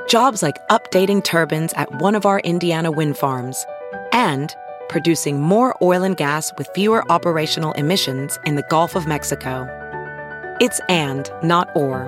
Jobs 0.08 0.44
like 0.44 0.64
updating 0.68 1.24
turbines 1.24 1.72
at 1.72 1.92
one 2.00 2.14
of 2.14 2.24
our 2.24 2.38
Indiana 2.38 2.92
wind 2.92 3.16
farms 3.16 3.66
and 4.12 4.54
producing 4.94 5.40
more 5.40 5.74
oil 5.82 6.04
and 6.04 6.16
gas 6.16 6.52
with 6.56 6.68
fewer 6.68 7.02
operational 7.10 7.72
emissions 7.72 8.38
in 8.44 8.54
the 8.54 8.62
Gulf 8.70 8.94
of 8.94 9.08
Mexico. 9.08 9.66
It's 10.60 10.80
and, 10.88 11.28
not 11.42 11.68
or. 11.74 11.98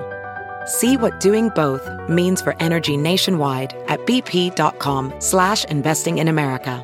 See 0.65 0.95
what 0.95 1.19
doing 1.19 1.49
both 1.49 1.85
means 2.07 2.41
for 2.41 2.55
energy 2.61 2.95
nationwide 2.95 3.75
at 3.89 3.99
bp.com 4.05 5.13
slash 5.19 5.65
investing 5.65 6.19
in 6.19 6.29
America. 6.29 6.77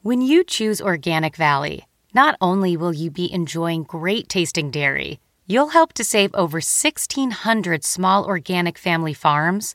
When 0.00 0.22
you 0.22 0.42
choose 0.42 0.80
Organic 0.80 1.36
Valley, 1.36 1.84
not 2.14 2.38
only 2.40 2.78
will 2.78 2.94
you 2.94 3.10
be 3.10 3.30
enjoying 3.30 3.82
great 3.82 4.30
tasting 4.30 4.70
dairy, 4.70 5.20
you'll 5.46 5.76
help 5.76 5.92
to 5.92 6.02
save 6.02 6.34
over 6.34 6.60
1,600 6.60 7.84
small 7.84 8.24
organic 8.24 8.78
family 8.78 9.12
farms 9.12 9.74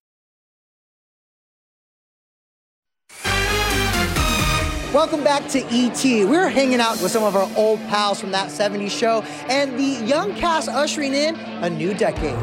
Welcome 4.93 5.23
back 5.23 5.47
to 5.51 5.59
ET. 5.69 6.03
We're 6.03 6.49
hanging 6.49 6.81
out 6.81 7.01
with 7.01 7.13
some 7.13 7.23
of 7.23 7.33
our 7.33 7.49
old 7.55 7.79
pals 7.87 8.19
from 8.19 8.31
that 8.31 8.49
70s 8.49 8.91
show 8.91 9.21
and 9.47 9.79
the 9.79 10.05
young 10.05 10.35
cast 10.35 10.67
ushering 10.67 11.13
in 11.13 11.35
a 11.35 11.69
new 11.69 11.93
decade. 11.93 12.37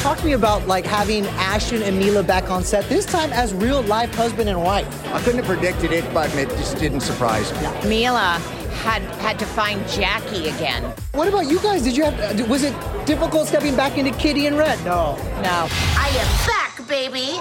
Talk 0.00 0.18
to 0.18 0.24
me 0.24 0.32
about 0.32 0.66
like 0.66 0.84
having 0.84 1.24
Ashton 1.26 1.84
and 1.84 1.96
Mila 1.96 2.24
back 2.24 2.50
on 2.50 2.64
set, 2.64 2.88
this 2.88 3.06
time 3.06 3.32
as 3.32 3.54
real 3.54 3.82
life 3.82 4.12
husband 4.16 4.48
and 4.48 4.60
wife. 4.60 5.06
I 5.14 5.20
couldn't 5.20 5.44
have 5.44 5.46
predicted 5.46 5.92
it, 5.92 6.12
but 6.12 6.34
it 6.34 6.48
just 6.48 6.76
didn't 6.78 7.02
surprise 7.02 7.52
me. 7.52 7.88
Mila 7.88 8.40
had 8.82 9.02
had 9.22 9.38
to 9.38 9.46
find 9.46 9.86
Jackie 9.88 10.48
again. 10.48 10.82
What 11.12 11.28
about 11.28 11.48
you 11.48 11.60
guys? 11.60 11.84
Did 11.84 11.96
you 11.96 12.02
have 12.02 12.40
uh, 12.40 12.44
was 12.46 12.64
it 12.64 12.74
difficult 13.06 13.46
stepping 13.46 13.76
back 13.76 13.96
into 13.96 14.10
Kitty 14.18 14.46
and 14.46 14.58
Red? 14.58 14.84
No. 14.84 15.14
No. 15.40 15.68
I 15.70 16.08
am 16.18 16.46
back, 16.48 16.88
baby. 16.88 17.38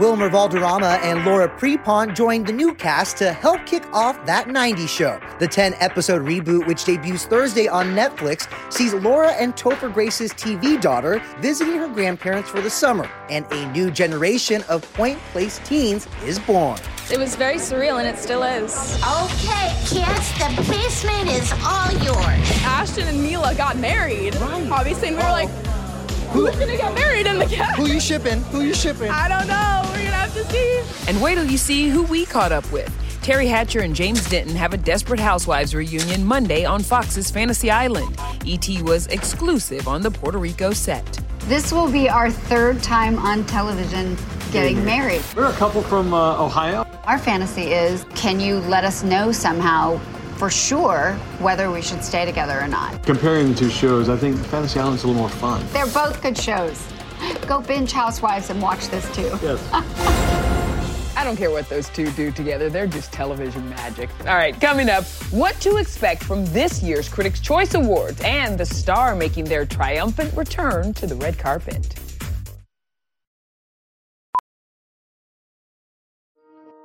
Wilmer 0.00 0.30
Valderrama 0.30 0.98
and 1.02 1.26
Laura 1.26 1.46
Prepon 1.46 2.16
joined 2.16 2.46
the 2.46 2.54
new 2.54 2.74
cast 2.74 3.18
to 3.18 3.34
help 3.34 3.66
kick 3.66 3.84
off 3.92 4.24
that 4.24 4.46
90s 4.46 4.88
show. 4.88 5.20
The 5.38 5.46
10 5.46 5.74
episode 5.74 6.22
reboot, 6.22 6.66
which 6.66 6.86
debuts 6.86 7.26
Thursday 7.26 7.68
on 7.68 7.88
Netflix, 7.88 8.48
sees 8.72 8.94
Laura 8.94 9.32
and 9.32 9.54
Topher 9.54 9.92
Grace's 9.92 10.32
TV 10.32 10.80
daughter 10.80 11.22
visiting 11.40 11.74
her 11.74 11.86
grandparents 11.86 12.48
for 12.48 12.62
the 12.62 12.70
summer, 12.70 13.10
and 13.28 13.44
a 13.52 13.70
new 13.72 13.90
generation 13.90 14.64
of 14.70 14.90
Point 14.94 15.18
Place 15.32 15.60
teens 15.64 16.08
is 16.24 16.38
born. 16.38 16.78
It 17.12 17.18
was 17.18 17.36
very 17.36 17.56
surreal, 17.56 17.98
and 17.98 18.08
it 18.08 18.16
still 18.16 18.42
is. 18.42 18.74
Okay, 19.02 19.68
kids, 19.84 20.32
the 20.38 20.64
basement 20.70 21.28
is 21.28 21.52
all 21.62 21.92
yours. 21.92 22.48
Ashton 22.64 23.06
and 23.06 23.22
Mila 23.22 23.54
got 23.54 23.76
married, 23.76 24.34
obviously, 24.36 25.08
and 25.08 25.18
we 25.18 25.22
were 25.22 25.28
like, 25.28 25.50
oh. 25.50 25.79
Who's 26.32 26.54
gonna 26.56 26.76
get 26.76 26.94
married 26.94 27.26
in 27.26 27.38
the 27.38 27.46
cast? 27.46 27.76
Who 27.76 27.86
you 27.86 27.98
shipping? 27.98 28.40
Who 28.44 28.62
you 28.62 28.72
shipping? 28.72 29.10
I 29.10 29.28
don't 29.28 29.48
know. 29.48 29.82
We're 29.92 30.04
gonna 30.04 30.16
have 30.16 30.32
to 30.34 30.44
see. 30.44 31.08
And 31.08 31.20
wait 31.20 31.34
till 31.34 31.44
you 31.44 31.58
see 31.58 31.88
who 31.88 32.04
we 32.04 32.24
caught 32.24 32.52
up 32.52 32.70
with. 32.70 32.88
Teri 33.22 33.48
Hatcher 33.48 33.80
and 33.80 33.94
James 33.94 34.26
Denton 34.30 34.54
have 34.54 34.72
a 34.72 34.76
Desperate 34.76 35.20
Housewives 35.20 35.74
reunion 35.74 36.24
Monday 36.24 36.64
on 36.64 36.82
Fox's 36.82 37.30
Fantasy 37.30 37.70
Island. 37.70 38.16
ET 38.46 38.68
was 38.82 39.08
exclusive 39.08 39.88
on 39.88 40.02
the 40.02 40.10
Puerto 40.10 40.38
Rico 40.38 40.72
set. 40.72 41.04
This 41.40 41.72
will 41.72 41.90
be 41.90 42.08
our 42.08 42.30
third 42.30 42.82
time 42.82 43.18
on 43.18 43.44
television 43.46 44.16
getting 44.52 44.84
married. 44.84 45.22
We're 45.36 45.50
a 45.50 45.52
couple 45.54 45.82
from 45.82 46.14
uh, 46.14 46.42
Ohio. 46.42 46.86
Our 47.04 47.18
fantasy 47.18 47.72
is 47.72 48.04
can 48.14 48.38
you 48.38 48.60
let 48.60 48.84
us 48.84 49.02
know 49.02 49.32
somehow 49.32 50.00
for 50.40 50.48
sure 50.48 51.12
whether 51.40 51.70
we 51.70 51.82
should 51.82 52.02
stay 52.02 52.24
together 52.24 52.58
or 52.58 52.66
not? 52.66 53.02
Comparing 53.04 53.50
the 53.50 53.54
two 53.54 53.68
shows, 53.68 54.08
I 54.08 54.16
think 54.16 54.38
Fantasy 54.46 54.80
Island's 54.80 55.04
a 55.04 55.06
little 55.06 55.20
more 55.20 55.28
fun. 55.28 55.62
They're 55.70 55.86
both 55.88 56.22
good 56.22 56.36
shows. 56.36 56.82
Go 57.46 57.60
binge 57.60 57.92
Housewives 57.92 58.48
and 58.48 58.62
watch 58.62 58.88
this 58.88 59.04
too. 59.14 59.38
Yes. 59.42 59.68
I 61.14 61.24
don't 61.24 61.36
care 61.36 61.50
what 61.50 61.68
those 61.68 61.90
two 61.90 62.10
do 62.12 62.32
together, 62.32 62.70
they're 62.70 62.86
just 62.86 63.12
television 63.12 63.68
magic. 63.68 64.08
All 64.20 64.34
right, 64.34 64.58
coming 64.58 64.88
up, 64.88 65.04
what 65.30 65.60
to 65.60 65.76
expect 65.76 66.24
from 66.24 66.46
this 66.46 66.82
year's 66.82 67.06
Critics' 67.06 67.40
Choice 67.40 67.74
Awards 67.74 68.22
and 68.24 68.56
the 68.56 68.64
star 68.64 69.14
making 69.14 69.44
their 69.44 69.66
triumphant 69.66 70.34
return 70.34 70.94
to 70.94 71.06
the 71.06 71.16
red 71.16 71.36
carpet. 71.38 72.09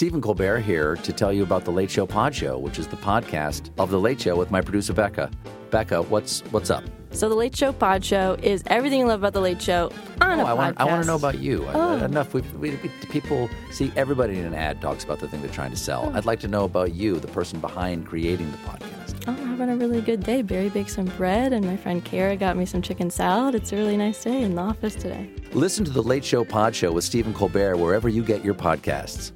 Stephen 0.00 0.22
Colbert 0.22 0.60
here 0.60 0.96
to 0.96 1.12
tell 1.12 1.30
you 1.30 1.42
about 1.42 1.66
the 1.66 1.70
Late 1.70 1.90
Show 1.90 2.06
Pod 2.06 2.34
Show, 2.34 2.56
which 2.56 2.78
is 2.78 2.86
the 2.86 2.96
podcast 2.96 3.68
of 3.78 3.90
the 3.90 4.00
Late 4.00 4.18
Show 4.18 4.34
with 4.34 4.50
my 4.50 4.62
producer 4.62 4.94
Becca. 4.94 5.30
Becca, 5.70 6.00
what's 6.04 6.40
what's 6.52 6.70
up? 6.70 6.82
So 7.10 7.28
the 7.28 7.34
Late 7.34 7.54
Show 7.54 7.70
Pod 7.74 8.02
Show 8.02 8.38
is 8.42 8.62
everything 8.68 9.00
you 9.00 9.06
love 9.06 9.20
about 9.20 9.34
the 9.34 9.42
Late 9.42 9.60
Show 9.60 9.92
on 10.22 10.40
Oh, 10.40 10.46
a 10.46 10.46
I 10.46 10.52
want 10.54 10.80
I 10.80 10.84
want 10.86 11.02
to 11.02 11.06
know 11.06 11.16
about 11.16 11.38
you. 11.38 11.66
I- 11.66 11.74
Oh. 11.74 12.02
enough. 12.02 12.32
We, 12.32 12.40
we, 12.58 12.70
we, 12.70 12.88
people 13.10 13.50
see 13.72 13.92
everybody 13.94 14.38
in 14.38 14.46
an 14.46 14.54
ad 14.54 14.80
talks 14.80 15.04
about 15.04 15.18
the 15.18 15.28
thing 15.28 15.42
they're 15.42 15.50
trying 15.50 15.72
to 15.72 15.76
sell. 15.76 16.10
Oh. 16.10 16.16
I'd 16.16 16.24
like 16.24 16.40
to 16.40 16.48
know 16.48 16.64
about 16.64 16.94
you, 16.94 17.20
the 17.20 17.28
person 17.28 17.60
behind 17.60 18.06
creating 18.06 18.50
the 18.52 18.56
podcast. 18.56 19.22
Oh, 19.28 19.32
I'm 19.32 19.48
having 19.48 19.68
a 19.68 19.76
really 19.76 20.00
good 20.00 20.24
day. 20.24 20.40
Barry 20.40 20.70
baked 20.70 20.92
some 20.92 21.12
bread, 21.18 21.52
and 21.52 21.66
my 21.66 21.76
friend 21.76 22.02
Kara 22.02 22.36
got 22.36 22.56
me 22.56 22.64
some 22.64 22.80
chicken 22.80 23.10
salad. 23.10 23.54
It's 23.54 23.70
a 23.70 23.76
really 23.76 23.98
nice 23.98 24.24
day 24.24 24.40
in 24.40 24.54
the 24.54 24.62
office 24.62 24.94
today. 24.94 25.28
Listen 25.52 25.84
to 25.84 25.90
the 25.90 26.02
Late 26.02 26.24
Show 26.24 26.42
Pod 26.42 26.74
Show 26.74 26.90
with 26.90 27.04
Stephen 27.04 27.34
Colbert 27.34 27.76
wherever 27.76 28.08
you 28.08 28.24
get 28.24 28.42
your 28.42 28.54
podcasts. 28.54 29.32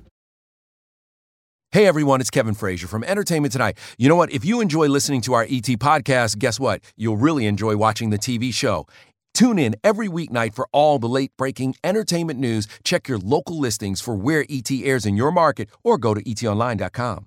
Hey 1.75 1.89
everyone, 1.89 2.21
it's 2.21 2.31
Kevin 2.31 2.55
Frazier 2.55 2.87
from 2.87 3.03
Entertainment 3.03 3.51
Tonight. 3.51 3.79
You 3.99 4.09
know 4.09 4.15
what? 4.15 4.31
If 4.31 4.45
you 4.45 4.61
enjoy 4.61 4.87
listening 4.87 5.21
to 5.23 5.33
our 5.33 5.43
ET 5.43 5.67
podcast, 5.83 6.39
guess 6.39 6.61
what? 6.61 6.81
You'll 6.97 7.17
really 7.17 7.47
enjoy 7.47 7.77
watching 7.77 8.11
the 8.11 8.17
TV 8.17 8.55
show. 8.55 8.87
Tune 9.35 9.59
in 9.59 9.75
every 9.83 10.07
weeknight 10.07 10.55
for 10.55 10.69
all 10.71 11.01
the 11.01 11.09
late 11.09 11.33
breaking 11.37 11.75
entertainment 11.83 12.39
news. 12.39 12.69
Check 12.85 13.09
your 13.09 13.19
local 13.19 13.59
listings 13.59 14.01
for 14.01 14.15
where 14.15 14.47
ET 14.49 14.71
airs 14.71 15.05
in 15.05 15.17
your 15.17 15.33
market 15.33 15.69
or 15.83 15.99
go 15.99 16.15
to 16.15 16.23
etonline.com. 16.23 17.27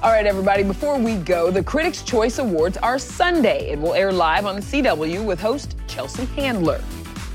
All 0.00 0.12
right, 0.12 0.26
everybody, 0.26 0.62
before 0.62 0.96
we 0.96 1.16
go, 1.16 1.50
the 1.50 1.64
Critics' 1.64 2.02
Choice 2.02 2.38
Awards 2.38 2.76
are 2.76 3.00
Sunday. 3.00 3.72
It 3.72 3.80
will 3.80 3.94
air 3.94 4.12
live 4.12 4.46
on 4.46 4.54
the 4.54 4.62
CW 4.62 5.24
with 5.24 5.40
host 5.40 5.74
Chelsea 5.88 6.26
Handler. 6.36 6.80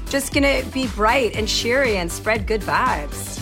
Just 0.10 0.34
gonna 0.34 0.64
be 0.74 0.88
bright 0.96 1.36
and 1.36 1.46
cheery 1.46 1.98
and 1.98 2.10
spread 2.10 2.48
good 2.48 2.62
vibes. 2.62 3.37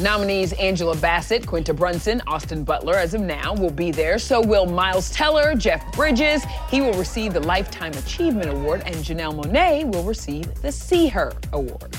Nominees 0.00 0.54
Angela 0.54 0.96
Bassett, 0.96 1.46
Quinta 1.46 1.74
Brunson, 1.74 2.22
Austin 2.26 2.64
Butler, 2.64 2.94
as 2.94 3.12
of 3.12 3.20
now, 3.20 3.54
will 3.54 3.70
be 3.70 3.90
there. 3.90 4.18
So 4.18 4.40
will 4.40 4.66
Miles 4.66 5.10
Teller, 5.10 5.54
Jeff 5.54 5.92
Bridges. 5.92 6.42
He 6.70 6.80
will 6.80 6.94
receive 6.94 7.34
the 7.34 7.40
Lifetime 7.40 7.92
Achievement 7.92 8.50
Award, 8.50 8.82
and 8.86 8.96
Janelle 8.96 9.38
Monáe 9.38 9.84
will 9.84 10.04
receive 10.04 10.54
the 10.62 10.72
See 10.72 11.08
Her 11.08 11.32
Award. 11.52 11.92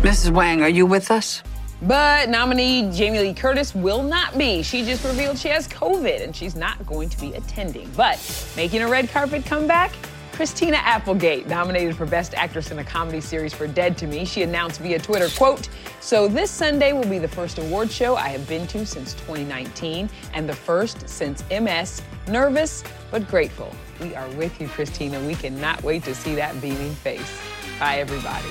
Mrs. 0.00 0.30
Wang, 0.30 0.62
are 0.62 0.68
you 0.68 0.86
with 0.86 1.10
us? 1.10 1.42
But 1.82 2.30
nominee 2.30 2.90
Jamie 2.90 3.18
Lee 3.18 3.34
Curtis 3.34 3.74
will 3.74 4.02
not 4.02 4.38
be. 4.38 4.62
She 4.62 4.82
just 4.84 5.04
revealed 5.04 5.36
she 5.36 5.48
has 5.48 5.68
COVID 5.68 6.22
and 6.24 6.34
she's 6.34 6.56
not 6.56 6.86
going 6.86 7.10
to 7.10 7.20
be 7.20 7.34
attending. 7.34 7.90
But 7.94 8.18
making 8.56 8.80
a 8.80 8.88
red 8.88 9.10
carpet 9.10 9.44
comeback, 9.44 9.92
Christina 10.36 10.76
Applegate, 10.76 11.46
nominated 11.46 11.96
for 11.96 12.04
Best 12.04 12.34
Actress 12.34 12.70
in 12.70 12.78
a 12.78 12.84
Comedy 12.84 13.22
Series 13.22 13.54
for 13.54 13.66
Dead 13.66 13.96
to 13.96 14.06
Me. 14.06 14.26
She 14.26 14.42
announced 14.42 14.80
via 14.80 14.98
Twitter, 14.98 15.30
quote, 15.34 15.70
So 16.00 16.28
this 16.28 16.50
Sunday 16.50 16.92
will 16.92 17.08
be 17.08 17.18
the 17.18 17.26
first 17.26 17.56
award 17.56 17.90
show 17.90 18.16
I 18.16 18.28
have 18.28 18.46
been 18.46 18.66
to 18.66 18.84
since 18.84 19.14
2019 19.14 20.10
and 20.34 20.46
the 20.46 20.54
first 20.54 21.08
since 21.08 21.42
MS. 21.48 22.02
Nervous, 22.28 22.84
but 23.10 23.26
grateful. 23.28 23.74
We 23.98 24.14
are 24.14 24.28
with 24.32 24.60
you, 24.60 24.68
Christina. 24.68 25.18
We 25.26 25.36
cannot 25.36 25.82
wait 25.82 26.04
to 26.04 26.14
see 26.14 26.34
that 26.34 26.60
beaming 26.60 26.94
face. 26.96 27.40
Bye, 27.80 28.00
everybody. 28.00 28.50